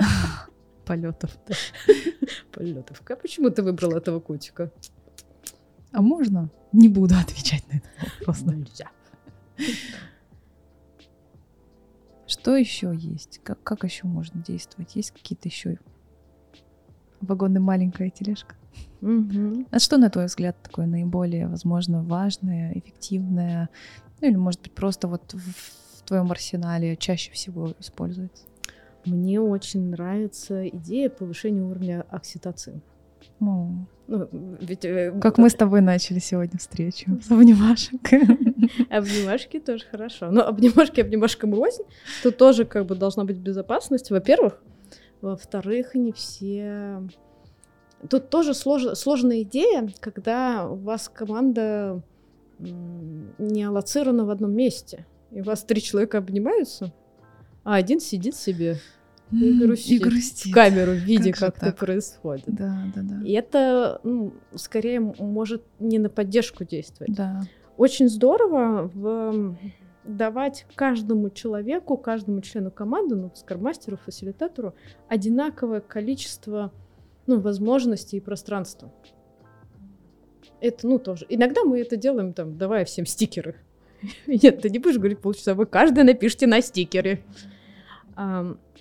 [0.84, 1.36] Полетов.
[2.52, 3.02] Полетов.
[3.08, 4.70] А почему ты выбрал этого котика?
[5.94, 6.50] А можно?
[6.72, 8.42] Не буду отвечать на этот вопрос.
[8.42, 8.90] Нельзя.
[12.26, 13.40] Что еще есть?
[13.44, 14.96] Как, как еще можно действовать?
[14.96, 15.78] Есть какие-то еще
[17.20, 18.56] вагоны маленькая тележка?
[19.02, 19.66] Угу.
[19.70, 23.68] А что, на твой взгляд, такое наиболее, возможно, важное, эффективное?
[24.20, 28.46] Ну или, может быть, просто вот в, в твоем арсенале чаще всего используется?
[29.04, 32.80] Мне очень нравится идея повышения уровня окситоцина.
[33.40, 34.84] Ну, ведь...
[34.84, 38.00] Э, как мы с тобой начали сегодня встречу с обнимашек.
[38.90, 40.30] Обнимашки тоже хорошо.
[40.30, 41.84] Но обнимашки обнимашкам рознь.
[42.22, 44.60] Тут тоже как бы должна быть безопасность, во-первых.
[45.20, 47.02] Во-вторых, не все...
[48.10, 48.84] Тут тоже слож...
[48.98, 52.02] сложная идея, когда у вас команда
[52.58, 55.06] не аллоцирована в одном месте.
[55.30, 56.92] И у вас три человека обнимаются,
[57.64, 58.78] а один сидит себе
[59.30, 60.52] и грустит, и грустит.
[60.52, 62.44] в камеру, видя, как, как это происходит.
[62.46, 63.26] Да, да, да.
[63.26, 67.14] И это, ну, скорее, может не на поддержку действовать.
[67.14, 67.42] Да.
[67.76, 69.56] Очень здорово в
[70.04, 74.74] давать каждому человеку, каждому члену команды, ну, скармастеру, фасилитатору,
[75.08, 76.72] одинаковое количество
[77.26, 78.92] ну, возможностей и пространства.
[80.60, 81.26] Это, ну, тоже.
[81.28, 83.56] Иногда мы это делаем, там, давая всем стикеры.
[84.26, 87.24] Нет, ты не будешь говорить полчаса, вы каждый напишите на стикере.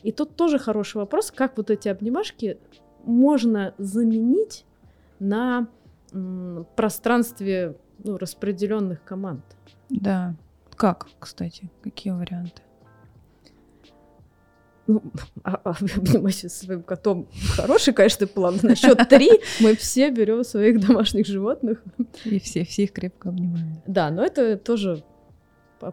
[0.03, 2.57] И тут тоже хороший вопрос, как вот эти обнимашки
[3.03, 4.65] можно заменить
[5.19, 5.67] на
[6.75, 9.43] пространстве ну, распределенных команд.
[9.89, 10.35] Да.
[10.75, 11.69] Как, кстати?
[11.81, 12.61] Какие варианты?
[14.87, 15.01] Ну,
[15.43, 17.27] а, а, обнимайся со своим котом.
[17.55, 18.59] Хороший, конечно, план.
[18.61, 19.29] На счет три
[19.61, 21.81] мы все берем своих домашних животных.
[22.25, 23.81] И все, все их крепко обнимаем.
[23.87, 25.03] Да, но это тоже,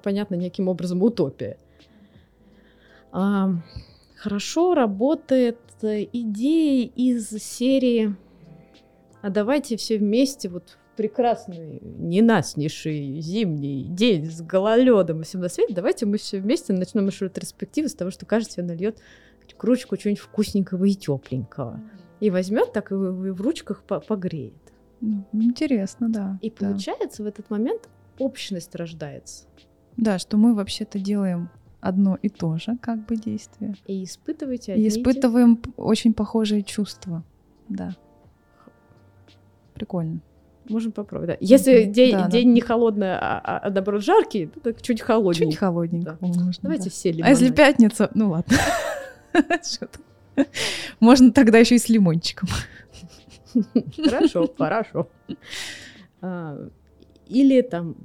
[0.02, 1.58] понятно, неким образом утопия.
[3.12, 8.14] Хорошо работает идея из серии
[9.22, 15.72] «А давайте все вместе вот прекрасный, ненастнейший зимний день с гололедом и всем на свете,
[15.72, 19.00] давайте мы все вместе начнем нашу ретроспективу с того, что каждый себе нальет
[19.56, 21.80] кружечку чего-нибудь вкусненького и тепленького.
[22.20, 24.54] И возьмет так и в ручках погреет.
[25.00, 26.38] Ну, интересно, да.
[26.42, 26.56] И да.
[26.56, 29.46] получается в этот момент общность рождается.
[29.96, 33.74] Да, что мы вообще-то делаем одно и то же, как бы действие.
[33.86, 35.70] И испытываете И испытываем те...
[35.76, 37.22] очень похожие чувства.
[37.68, 37.94] Да.
[39.74, 40.20] Прикольно.
[40.68, 41.36] Можем попробовать, да.
[41.40, 42.52] Если день, да, день да.
[42.52, 45.50] не холодный, а, а, а наоборот жаркий, то так чуть холоднее.
[45.50, 46.26] Чуть холодненько да.
[46.26, 46.52] можно.
[46.62, 46.90] Давайте да.
[46.90, 47.26] все лимоны.
[47.26, 48.56] А если пятница, ну ладно.
[51.00, 52.48] Можно тогда еще и с лимончиком.
[54.04, 55.08] Хорошо, хорошо.
[56.20, 56.68] А,
[57.26, 57.96] или там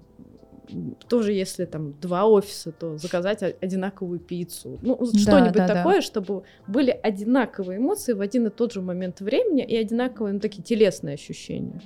[1.07, 4.79] тоже если там два офиса, то заказать одинаковую пиццу.
[4.81, 6.01] Ну, что-нибудь да, такое, да.
[6.01, 10.63] чтобы были одинаковые эмоции в один и тот же момент времени и одинаковые, ну, такие
[10.63, 11.81] телесные ощущения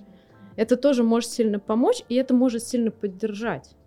[0.60, 3.78] это тоже может сильно помочь, и это может сильно поддержать.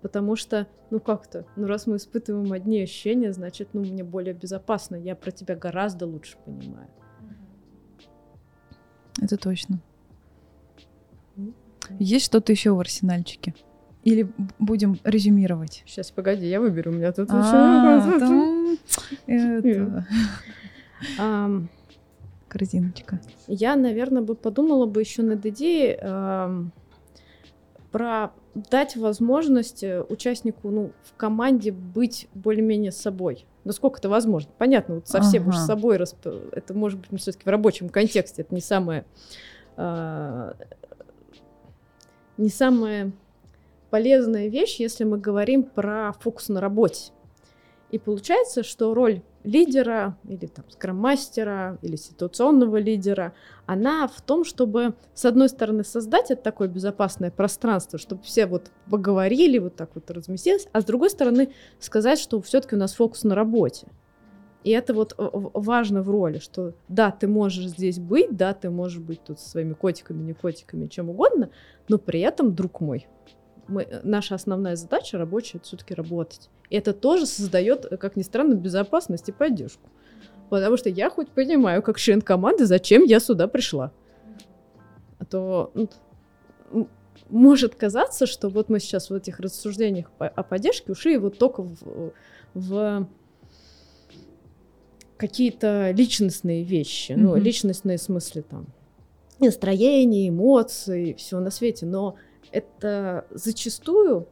[0.00, 4.96] Потому что, ну как-то, ну раз мы испытываем одни ощущения, значит, ну мне более безопасно,
[4.96, 6.88] я про тебя гораздо лучше понимаю.
[9.20, 9.78] Это точно.
[11.98, 13.54] Есть что-то еще в арсенальчике?
[14.06, 14.28] Или
[14.60, 15.82] будем резюмировать?
[15.84, 16.92] Сейчас, погоди, я выберу.
[16.92, 18.76] У меня тут еще...
[22.46, 23.20] корзиночка?
[23.48, 25.98] Я, наверное, бы подумала бы еще над идеей
[27.90, 33.46] про дать возможность э, участнику ну, в команде быть более-менее собой.
[33.64, 34.50] Насколько это возможно?
[34.58, 35.50] Понятно, вот совсем ага.
[35.50, 36.26] уж собой расп...
[36.52, 39.04] это может быть ну, все-таки в рабочем контексте, это не самое
[39.76, 40.52] э,
[42.36, 43.12] не самая
[43.90, 47.12] полезная вещь, если мы говорим про фокус на работе.
[47.90, 53.32] И получается, что роль лидера или там скрам-мастера или ситуационного лидера,
[53.64, 58.72] она в том, чтобы с одной стороны создать это такое безопасное пространство, чтобы все вот
[58.90, 63.22] поговорили, вот так вот разместились, а с другой стороны сказать, что все-таки у нас фокус
[63.22, 63.86] на работе.
[64.64, 68.98] И это вот важно в роли, что да, ты можешь здесь быть, да, ты можешь
[68.98, 71.50] быть тут со своими котиками, не котиками, чем угодно,
[71.88, 73.06] но при этом, друг мой,
[73.68, 76.48] мы, наша основная задача рабочая все-таки работать.
[76.70, 79.88] И это тоже создает, как ни странно, безопасность и поддержку.
[80.50, 83.92] Потому что я хоть понимаю, как член команды, зачем я сюда пришла.
[85.18, 86.88] А то ну,
[87.28, 92.12] может казаться, что вот мы сейчас в этих рассуждениях о поддержке ушли вот только в,
[92.54, 93.08] в
[95.16, 97.12] какие-то личностные вещи.
[97.12, 97.16] Mm-hmm.
[97.16, 98.66] Ну, личностные смысле там
[99.38, 101.86] настроение, эмоции, все на свете.
[101.86, 102.16] Но
[102.56, 104.28] это зачастую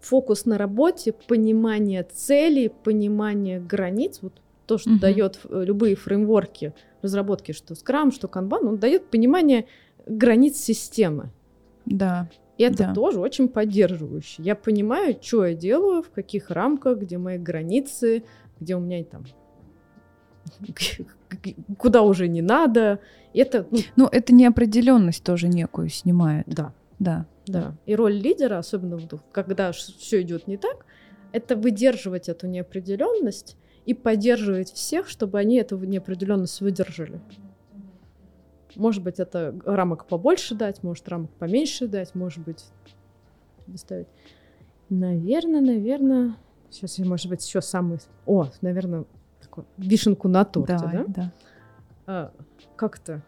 [0.00, 4.34] фокус на работе, понимание целей, понимание границ, вот
[4.66, 4.98] то, что угу.
[4.98, 9.66] дает э, любые фреймворки разработки, что Scrum, что Kanban, он дает понимание
[10.06, 11.30] границ системы.
[11.86, 12.28] Да.
[12.58, 12.94] И это да.
[12.94, 14.42] тоже очень поддерживающе.
[14.42, 18.24] Я понимаю, что я делаю, в каких рамках, где мои границы,
[18.60, 19.24] где у меня там
[21.78, 23.00] куда уже не надо.
[23.34, 26.46] Это, ну, ну это неопределенность тоже некую снимает.
[26.46, 26.72] Да.
[26.98, 27.26] Да.
[27.46, 27.76] Да.
[27.86, 28.98] И роль лидера, особенно
[29.32, 30.86] когда все идет не так,
[31.32, 37.20] это выдерживать эту неопределенность и поддерживать всех, чтобы они эту неопределенность выдержали.
[38.74, 42.64] Может быть, это рамок побольше дать, может, рамок поменьше дать, может быть,
[43.66, 44.08] доставить.
[44.88, 46.36] Наверное, наверное,
[46.70, 47.98] сейчас я, может быть, еще самый...
[48.26, 49.04] О, наверное,
[49.40, 51.04] такую вишенку на торте, Давай, да?
[51.08, 51.32] да.
[52.06, 52.32] А,
[52.76, 53.22] как-то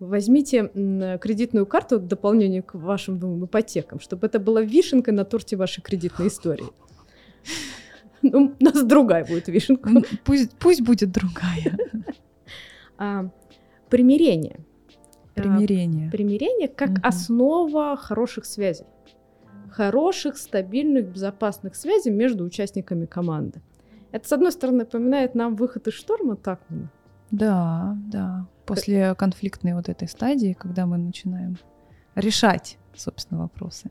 [0.00, 0.68] возьмите
[1.20, 5.82] кредитную карту в дополнение к вашим двум ипотекам, чтобы это была вишенка на торте вашей
[5.82, 6.66] кредитной истории.
[8.22, 9.90] Ну, у нас другая будет вишенка.
[10.24, 11.78] Пусть, пусть будет другая.
[12.98, 13.30] А,
[13.88, 14.60] примирение.
[15.34, 16.08] Примирение.
[16.08, 17.00] А, примирение как угу.
[17.02, 18.84] основа хороших связей.
[19.70, 23.62] хороших, стабильных, безопасных связей между участниками команды.
[24.12, 26.90] Это, с одной стороны, напоминает нам выход из шторма Такмана.
[27.30, 28.46] Да, да.
[28.66, 31.56] После конфликтной вот этой стадии, когда мы начинаем
[32.14, 33.90] решать, собственно, вопросы.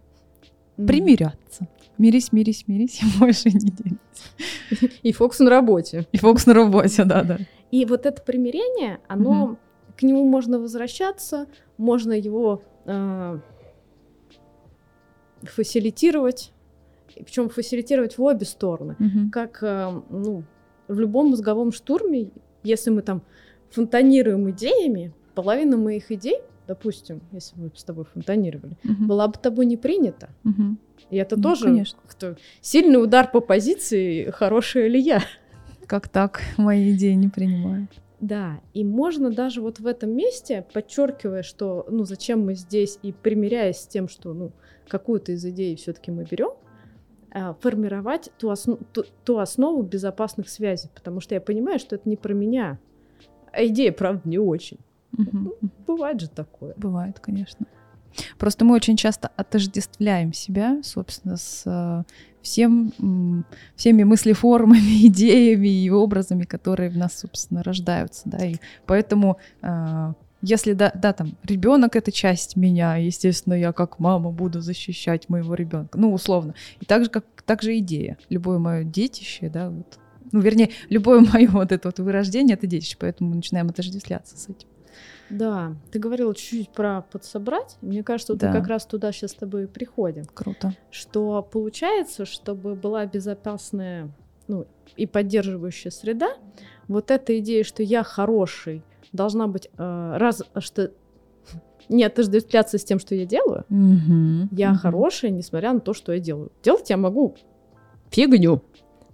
[0.76, 1.68] Примиряться.
[1.98, 4.94] Мирись, мирись, мирись, и больше не делись.
[5.04, 6.08] И фокус на работе.
[6.14, 7.38] И фокус на работе, да, да.
[7.72, 9.58] И вот это примирение, оно, угу.
[9.98, 11.48] к нему можно возвращаться,
[11.78, 13.40] можно его э,
[15.44, 16.54] фасилитировать,
[17.14, 18.96] причем фасилитировать в обе стороны.
[19.00, 19.32] Угу.
[19.32, 20.44] Как э, ну,
[20.88, 22.30] в любом мозговом штурме,
[22.64, 23.22] если мы там
[23.72, 29.06] фонтанируем идеями, половина моих идей, допустим, если бы мы с тобой фонтанировали, угу.
[29.06, 30.30] была бы тобой не принята.
[30.46, 30.78] Угу.
[31.10, 32.00] И это ну, тоже конечно.
[32.62, 35.22] сильный удар по позиции, хорошая ли я.
[35.88, 37.90] Как так мои идеи не принимают?
[38.20, 43.14] Да, и можно даже вот в этом месте, подчеркивая, что, ну, зачем мы здесь, и
[43.14, 44.52] примиряясь с тем, что, ну,
[44.88, 46.52] какую-то из идей все-таки мы берем,
[47.62, 52.16] формировать ту, основ, ту, ту основу безопасных связей, потому что я понимаю, что это не
[52.16, 52.80] про меня,
[53.52, 54.78] а идея, правда, не очень.
[55.18, 55.30] Угу.
[55.32, 55.54] Ну,
[55.88, 56.74] бывает же такое.
[56.78, 57.66] Бывает, конечно.
[58.38, 62.04] Просто мы очень часто отождествляем себя, собственно, с э,
[62.42, 70.14] всем, всеми мыслеформами, идеями и образами, которые в нас, собственно, рождаются, да, и поэтому э,
[70.42, 75.54] если да, да, там ребенок это часть меня, естественно, я как мама буду защищать моего
[75.54, 76.56] ребенка, ну условно.
[76.80, 80.00] И так же как так же идея, любое мое детище, да, вот,
[80.32, 84.50] ну вернее любое мое вот это вот вырождение это детище, поэтому мы начинаем отождествляться с
[84.50, 84.68] этим.
[85.30, 87.78] Да, ты говорила чуть-чуть про подсобрать.
[87.82, 88.48] Мне кажется, вот да.
[88.48, 90.26] мы как раз туда сейчас с тобой приходим.
[90.26, 90.74] Круто.
[90.90, 94.10] Что получается, чтобы была безопасная
[94.48, 94.66] ну,
[94.98, 96.36] и поддерживающая среда,
[96.88, 100.92] вот эта идея, что я хороший, должна быть э, раз, что
[101.90, 103.66] не отождествляться с тем, что я делаю.
[103.70, 104.48] Mm-hmm.
[104.52, 104.76] Я mm-hmm.
[104.76, 106.52] хорошая, несмотря на то, что я делаю.
[106.64, 107.36] Делать я могу
[108.12, 108.62] фигню.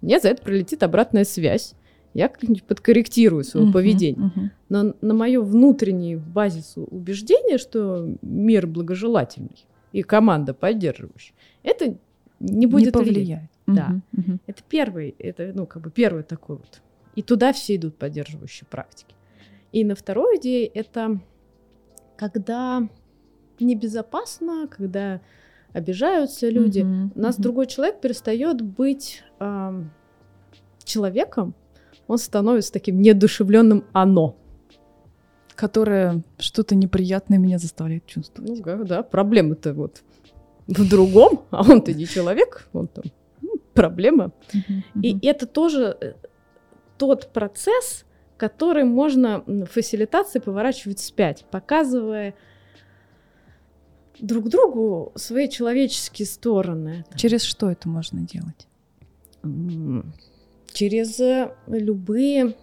[0.02, 1.74] Мне за это прилетит обратная связь.
[2.14, 4.32] Я как-нибудь подкорректирую свое uh-huh, поведение.
[4.34, 4.50] Uh-huh.
[4.70, 11.98] Но на мое внутреннее базис убеждение, что мир благожелательный и команда поддерживающая, это
[12.40, 13.50] не будет не повлиять.
[13.68, 14.02] Uh-huh, да.
[14.14, 14.38] Uh-huh.
[14.48, 16.82] Это первый, это, ну, как бы первый такой вот.
[17.16, 19.15] И туда все идут поддерживающие практики.
[19.76, 21.20] И на второй идее это
[22.16, 22.88] когда
[23.60, 25.20] небезопасно, когда
[25.74, 27.42] обижаются люди, uh-huh, у нас uh-huh.
[27.42, 29.84] другой человек перестает быть э,
[30.86, 31.56] человеком,
[32.08, 34.38] он становится таким неодушевленным оно.
[35.56, 38.66] Которое что-то неприятное меня заставляет чувствовать.
[38.66, 40.04] Ну да, проблема-то вот
[40.68, 43.04] в другом, а он-то не человек, он там
[43.74, 44.32] проблема.
[45.02, 46.14] И это тоже э,
[46.98, 48.06] тот процесс,
[48.38, 52.36] который можно в фасилитации поворачивать вспять, показывая
[54.20, 57.06] друг другу свои человеческие стороны.
[57.16, 58.68] Через что это можно делать?
[60.74, 62.56] через э, любые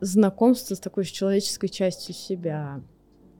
[0.00, 2.80] знакомства с такой человеческой частью себя.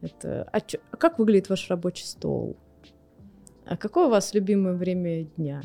[0.00, 2.56] Это, а, чё, а как выглядит ваш рабочий стол?
[3.66, 5.62] А какое у вас любимое время дня?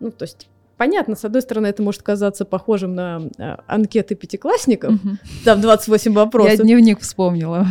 [0.00, 4.94] Ну, то есть, понятно, с одной стороны, это может казаться похожим на а, анкеты пятиклассников,
[4.94, 5.44] mm-hmm.
[5.44, 6.58] там 28 вопросов.
[6.58, 7.66] Я дневник вспомнила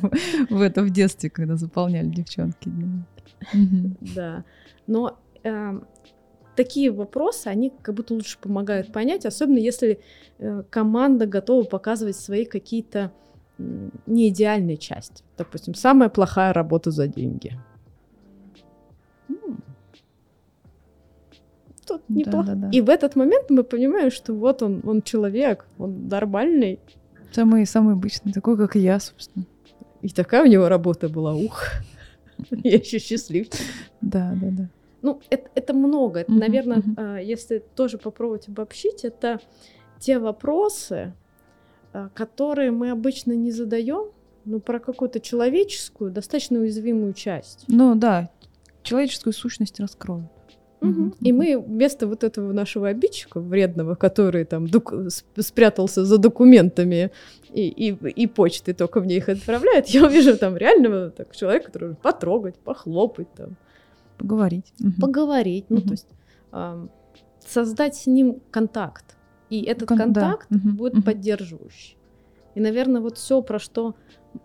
[0.50, 2.70] в этом в детстве, когда заполняли девчонки.
[4.14, 4.44] Да,
[4.86, 5.86] но эм,
[6.56, 10.00] такие вопросы, они как будто лучше помогают понять, особенно если
[10.38, 13.12] э, команда готова показывать свои какие-то
[13.58, 15.24] э, неидеальные части.
[15.36, 17.58] Допустим, самая плохая работа за деньги.
[21.86, 22.48] Тут неплохо.
[22.48, 22.70] Да, да.
[22.70, 26.78] И в этот момент мы понимаем, что вот он, он человек, он нормальный.
[27.32, 29.44] Самый, самый обычный, такой, как и я, собственно.
[30.02, 31.64] И такая у него работа была, ух.
[32.50, 33.60] Я еще счастливчик.
[34.00, 34.68] Да, да, да.
[35.02, 36.20] Ну, это, это много.
[36.20, 37.24] Это, наверное, mm-hmm.
[37.24, 39.40] если тоже попробовать обобщить, это
[39.98, 41.12] те вопросы,
[41.92, 44.12] а, которые мы обычно не задаем,
[44.44, 47.64] но про какую-то человеческую, достаточно уязвимую часть.
[47.68, 48.30] Ну да,
[48.82, 50.26] человеческую сущность раскроют.
[50.80, 51.14] Угу.
[51.20, 54.92] И мы вместо вот этого нашего обидчика вредного, который там док-
[55.38, 57.10] спрятался за документами
[57.50, 61.94] и, и, и почты только мне их отправляет, я увижу там реального так, человека, который
[61.94, 63.56] потрогать, похлопать там,
[64.18, 64.72] Поговорить.
[65.00, 65.66] Поговорить.
[65.68, 66.08] Ну, то есть
[66.52, 66.86] э,
[67.46, 69.16] создать с ним контакт.
[69.50, 70.58] И этот Кон- контакт да.
[70.72, 71.02] будет угу.
[71.02, 71.96] поддерживающий.
[72.54, 73.94] И, наверное, вот все, про что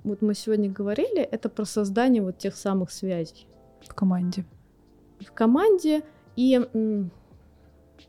[0.03, 3.47] вот мы сегодня говорили, это про создание вот тех самых связей.
[3.87, 4.45] В команде.
[5.19, 6.01] В команде
[6.39, 6.57] и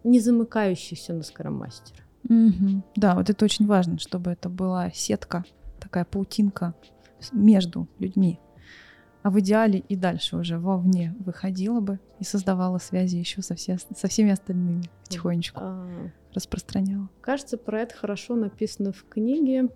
[0.04, 2.04] не замыкающихся на скоромастера.
[2.28, 2.82] Угу.
[2.94, 5.44] Да, вот это очень важно, чтобы это была сетка,
[5.80, 6.74] такая паутинка
[7.32, 8.38] между людьми.
[9.22, 13.76] а в идеале и дальше уже вовне выходила бы и создавала связи еще со, все,
[13.96, 15.86] со всеми остальными потихонечку а,
[16.32, 17.10] распространяла.
[17.20, 19.68] Кажется, про это хорошо написано в книге.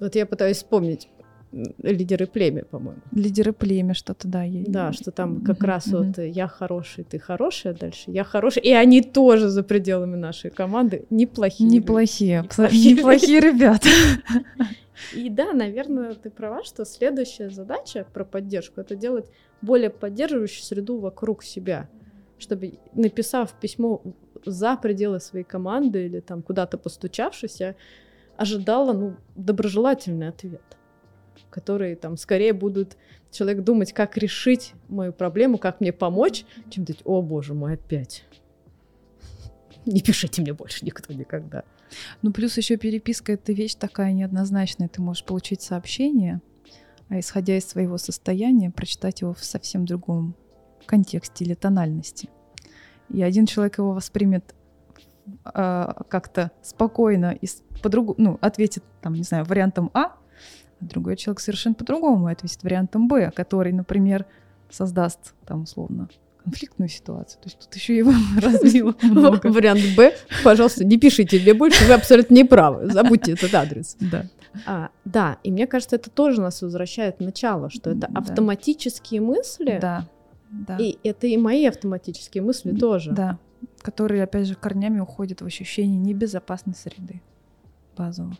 [0.00, 1.08] Вот я пытаюсь вспомнить
[1.52, 3.00] лидеры племя, по-моему.
[3.12, 4.42] Лидеры племя что-то, да.
[4.42, 4.70] Есть.
[4.70, 8.62] Да, что там как раз вот я хороший, ты хорошая, дальше я хороший.
[8.62, 11.68] И они тоже за пределами нашей команды неплохие.
[11.68, 13.88] Неплохие, неплохие, неплохие ребята.
[15.14, 19.26] И да, наверное, ты права, что следующая задача про поддержку это делать
[19.60, 21.88] более поддерживающую среду вокруг себя,
[22.38, 24.02] чтобы написав письмо
[24.44, 27.74] за пределы своей команды или там куда-то постучавшись, я
[28.36, 30.62] ожидала ну доброжелательный ответ
[31.52, 32.96] которые там скорее будут
[33.30, 38.24] человек думать, как решить мою проблему, как мне помочь, чем думать, о боже мой, опять.
[39.84, 41.64] Не пишите мне больше никто никогда.
[42.22, 44.88] Ну, плюс еще переписка— это вещь такая неоднозначная.
[44.88, 46.40] Ты можешь получить сообщение,
[47.08, 50.34] а исходя из своего состояния, прочитать его в совсем другом
[50.86, 52.30] контексте или тональности.
[53.10, 54.54] И один человек его воспримет
[55.44, 57.46] э, как-то спокойно и
[57.82, 60.16] по-другому, ну, ответит, там, не знаю, вариантом А,
[60.86, 64.26] другой человек совершенно по-другому ответит вариантом Б, который, например,
[64.70, 66.08] создаст там условно
[66.42, 67.40] конфликтную ситуацию.
[67.40, 69.46] То есть тут еще его развило много.
[69.48, 72.90] Вариант Б, пожалуйста, не пишите мне больше, вы абсолютно не правы.
[72.90, 73.96] Забудьте этот адрес.
[74.00, 74.26] Да.
[74.66, 78.20] А, да, и мне кажется, это тоже нас возвращает в начало, что это да.
[78.20, 79.78] автоматические мысли.
[79.80, 80.06] Да.
[80.50, 80.76] да.
[80.78, 83.12] И это и мои автоматические мысли тоже.
[83.12, 83.38] Да.
[83.80, 87.22] Которые, опять же, корнями уходят в ощущение небезопасной среды
[87.96, 88.36] базово.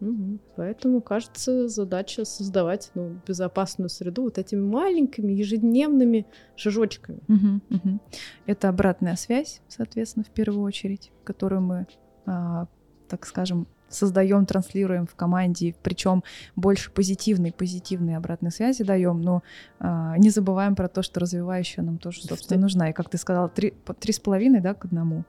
[0.00, 0.38] Угу.
[0.56, 6.26] Поэтому, кажется, задача создавать ну, безопасную среду вот этими маленькими ежедневными
[6.56, 7.20] шажочками.
[7.28, 8.00] Угу, угу.
[8.46, 11.86] Это обратная связь, соответственно, в первую очередь, которую мы,
[12.26, 12.66] а,
[13.08, 16.22] так скажем, создаем, транслируем в команде, причем
[16.56, 19.42] больше позитивной, позитивной обратной связи даем, но
[19.78, 22.90] а, не забываем про то, что развивающая нам тоже, собственно, нужна.
[22.90, 25.24] И как ты сказала, три, три с половиной, да, к одному.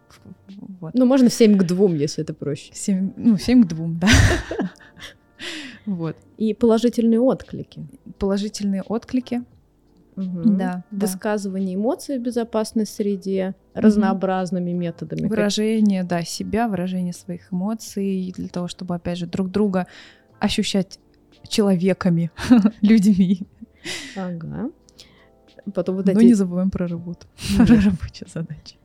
[0.80, 0.94] Вот.
[0.94, 2.72] Ну, можно в семь к двум, если это проще.
[2.74, 4.08] Семь, ну, семь к двум, да.
[5.88, 6.16] Вот.
[6.38, 7.88] И положительные отклики.
[8.20, 9.44] Положительные отклики.
[10.16, 10.42] Угу.
[10.58, 11.82] Да, Высказывание да.
[11.82, 13.82] эмоций в безопасной среде угу.
[13.82, 15.28] разнообразными методами.
[15.28, 19.88] Выражение, да, себя, выражение своих эмоций для того, чтобы, опять же, друг друга
[20.40, 21.00] ощущать
[21.48, 22.32] человеками,
[22.82, 23.42] людьми.
[24.16, 24.72] Ага.
[25.74, 26.16] Потом вот эти...
[26.16, 28.78] Но не забываем про работу, про рабочие задачи.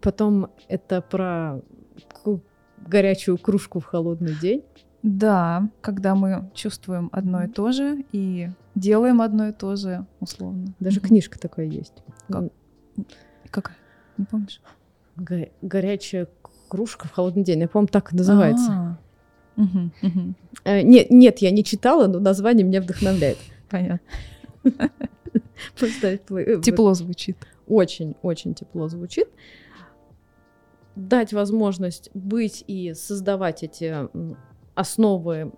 [0.00, 1.60] Потом это про
[2.86, 4.62] горячую кружку в холодный день.
[5.02, 10.74] Да, когда мы чувствуем одно и то же и делаем одно и то же, условно.
[10.78, 11.94] Даже книжка такая есть.
[12.28, 12.44] Как?
[13.50, 13.76] Какая?
[14.16, 14.60] Не помнишь?
[15.16, 16.28] Го- горячая
[16.68, 17.60] кружка в холодный день.
[17.60, 18.98] Я помню, так и называется.
[19.56, 20.34] Угу, угу.
[20.64, 23.38] Э, нет, нет, я не читала, но название меня вдохновляет.
[23.70, 24.00] Понятно.
[26.62, 27.36] Тепло звучит.
[27.66, 29.28] Очень, очень тепло звучит.
[30.94, 33.94] Дать возможность быть и создавать эти
[34.74, 35.52] основы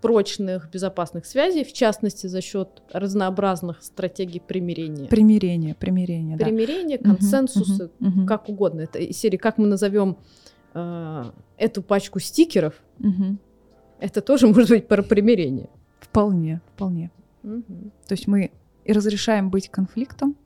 [0.00, 5.08] прочных безопасных связей, в частности за счет разнообразных стратегий примирения.
[5.08, 6.44] Примирение, примирение, да.
[6.44, 8.26] Примирение, консенсусы, угу, угу, угу.
[8.26, 8.82] как угодно.
[8.82, 10.18] Это из серии, как мы назовем
[10.74, 11.24] э,
[11.56, 13.38] эту пачку стикеров, угу.
[14.00, 15.68] это тоже может быть про примирение.
[16.00, 17.10] Вполне, вполне.
[17.42, 17.90] Угу.
[18.06, 18.50] То есть мы
[18.84, 20.36] и разрешаем быть конфликтом,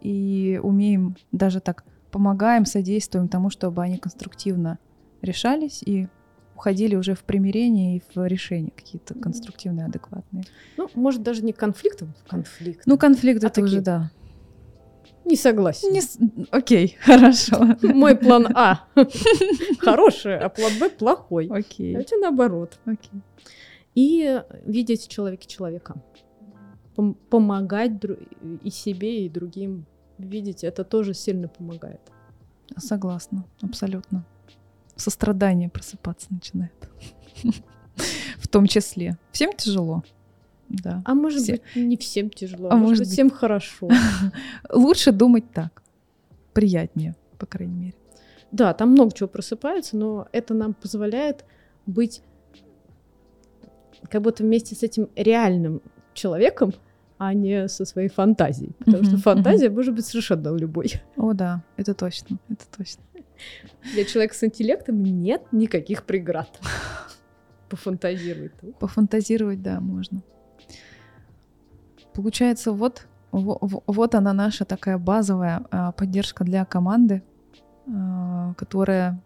[0.00, 4.78] и умеем даже так помогаем, содействуем тому, чтобы они конструктивно
[5.22, 6.08] решались и
[6.60, 10.44] уходили уже в примирение и в решение какие-то конструктивные, адекватные.
[10.76, 12.82] Ну, может, даже не конфликтом, конфликт.
[12.86, 13.64] Ну, конфликт а это такие...
[13.64, 14.10] уже, да.
[15.24, 15.90] Не согласен.
[15.90, 16.02] Не...
[16.50, 17.76] Окей, хорошо.
[17.82, 18.84] Мой план А
[19.78, 21.48] хороший, а план Б плохой.
[21.50, 21.96] Окей.
[21.96, 22.78] А у наоборот.
[22.84, 23.22] Окей.
[23.94, 25.94] И видеть в человеке человека.
[26.94, 28.18] Пом- помогать дру-
[28.62, 29.86] и себе, и другим
[30.18, 32.00] видеть, это тоже сильно помогает.
[32.76, 34.24] Согласна, абсолютно
[35.00, 36.72] сострадание просыпаться начинает.
[38.38, 39.18] В том числе.
[39.32, 40.02] Всем тяжело.
[40.68, 41.02] Да.
[41.04, 41.52] А может Все.
[41.52, 43.90] быть, не всем тяжело, а, а может быть, всем хорошо.
[44.72, 45.82] Лучше думать так.
[46.52, 47.94] Приятнее, по крайней мере.
[48.52, 51.44] Да, там много чего просыпается, но это нам позволяет
[51.86, 52.22] быть
[54.08, 55.82] как будто вместе с этим реальным
[56.14, 56.72] человеком,
[57.18, 58.72] а не со своей фантазией.
[58.78, 60.94] Потому что фантазия может быть совершенно любой.
[61.16, 63.02] О, да, это точно, это точно.
[63.92, 66.48] Для человека с интеллектом нет никаких преград.
[67.68, 68.52] Пофантазировать.
[68.78, 70.22] Пофантазировать, да, можно.
[72.14, 77.22] Получается, вот, вот она наша такая базовая а, поддержка для команды,
[77.86, 79.22] а, которая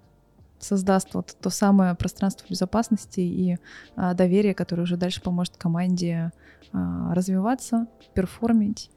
[0.58, 3.56] создаст вот то самое пространство безопасности и
[3.96, 6.32] а, доверия, которое уже дальше поможет команде
[6.72, 8.90] а, развиваться, перформить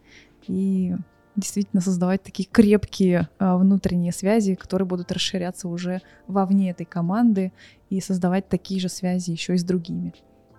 [0.47, 0.95] и
[1.37, 7.53] действительно создавать такие крепкие а, внутренние связи, которые будут расширяться уже вовне этой команды
[7.89, 10.13] и создавать такие же связи еще и с другими,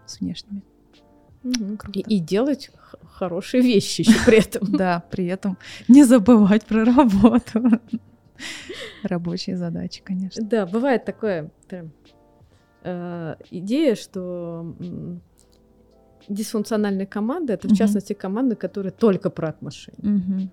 [0.06, 0.62] с внешними.
[1.44, 1.78] Угу.
[1.92, 2.70] И, и делать
[3.04, 4.68] хорошие вещи еще при этом.
[4.78, 5.58] Да, при этом
[5.88, 7.80] не забывать про работу.
[9.02, 10.44] Рабочие задачи, конечно.
[10.44, 11.92] Да, бывает такое прям
[12.84, 14.76] э, идея, что
[16.28, 20.50] дисфункциональные команды это в частности команды, которые только про отношения.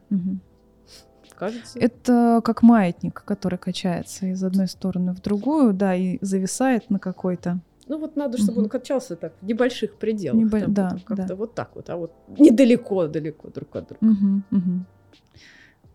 [1.37, 1.77] Кажется.
[1.79, 7.59] Это как маятник, который качается из одной стороны в другую, да, и зависает на какой-то
[7.87, 8.61] ну вот надо, чтобы угу.
[8.61, 10.39] он качался так в небольших пределах.
[10.39, 10.59] Небо...
[10.59, 11.35] Там, да, как-то да.
[11.35, 14.05] вот так вот, а вот недалеко, далеко друг от друга.
[14.05, 14.85] Угу, угу.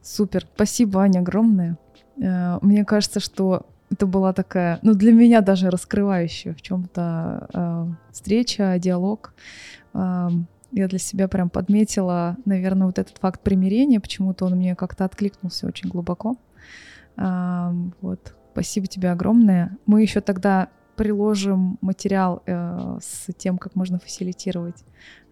[0.00, 1.78] Супер, спасибо, Аня, огромное.
[2.16, 7.86] Э, мне кажется, что это была такая, ну для меня даже раскрывающая в чем-то э,
[8.12, 9.34] встреча, диалог.
[9.94, 10.28] Э,
[10.72, 15.66] я для себя прям подметила, наверное, вот этот факт примирения, почему-то он мне как-то откликнулся
[15.66, 16.36] очень глубоко.
[17.16, 19.76] Э, вот, спасибо тебе огромное.
[19.86, 24.84] Мы еще тогда приложим материал э, с тем, как можно фасилитировать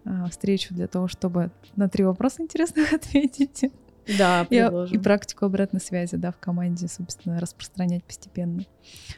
[0.03, 3.71] э, встречу для того, чтобы на три вопроса интересных ответить.
[4.17, 4.95] Да, приложим.
[4.95, 8.63] И, и практику обратной связи, да, в команде, собственно, распространять постепенно.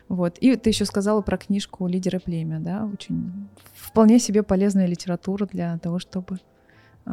[0.08, 0.38] Вот.
[0.40, 5.78] И ты еще сказала про книжку «Лидеры племя», да, очень вполне себе полезная литература для
[5.78, 6.40] того, чтобы
[7.06, 7.12] э,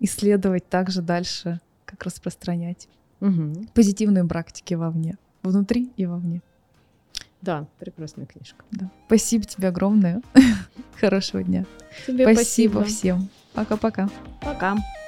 [0.00, 2.88] исследовать также дальше, как распространять
[3.20, 3.52] угу.
[3.74, 6.42] позитивные практики вовне, внутри и вовне.
[7.42, 8.64] Да, прекрасная книжка.
[8.70, 8.90] Да.
[9.06, 10.20] Спасибо тебе огромное.
[11.00, 11.64] Хорошего дня.
[12.06, 13.28] Тебе спасибо, спасибо всем.
[13.54, 14.08] Пока-пока.
[14.40, 14.74] Пока.
[14.74, 14.76] -пока.
[14.76, 14.99] Пока.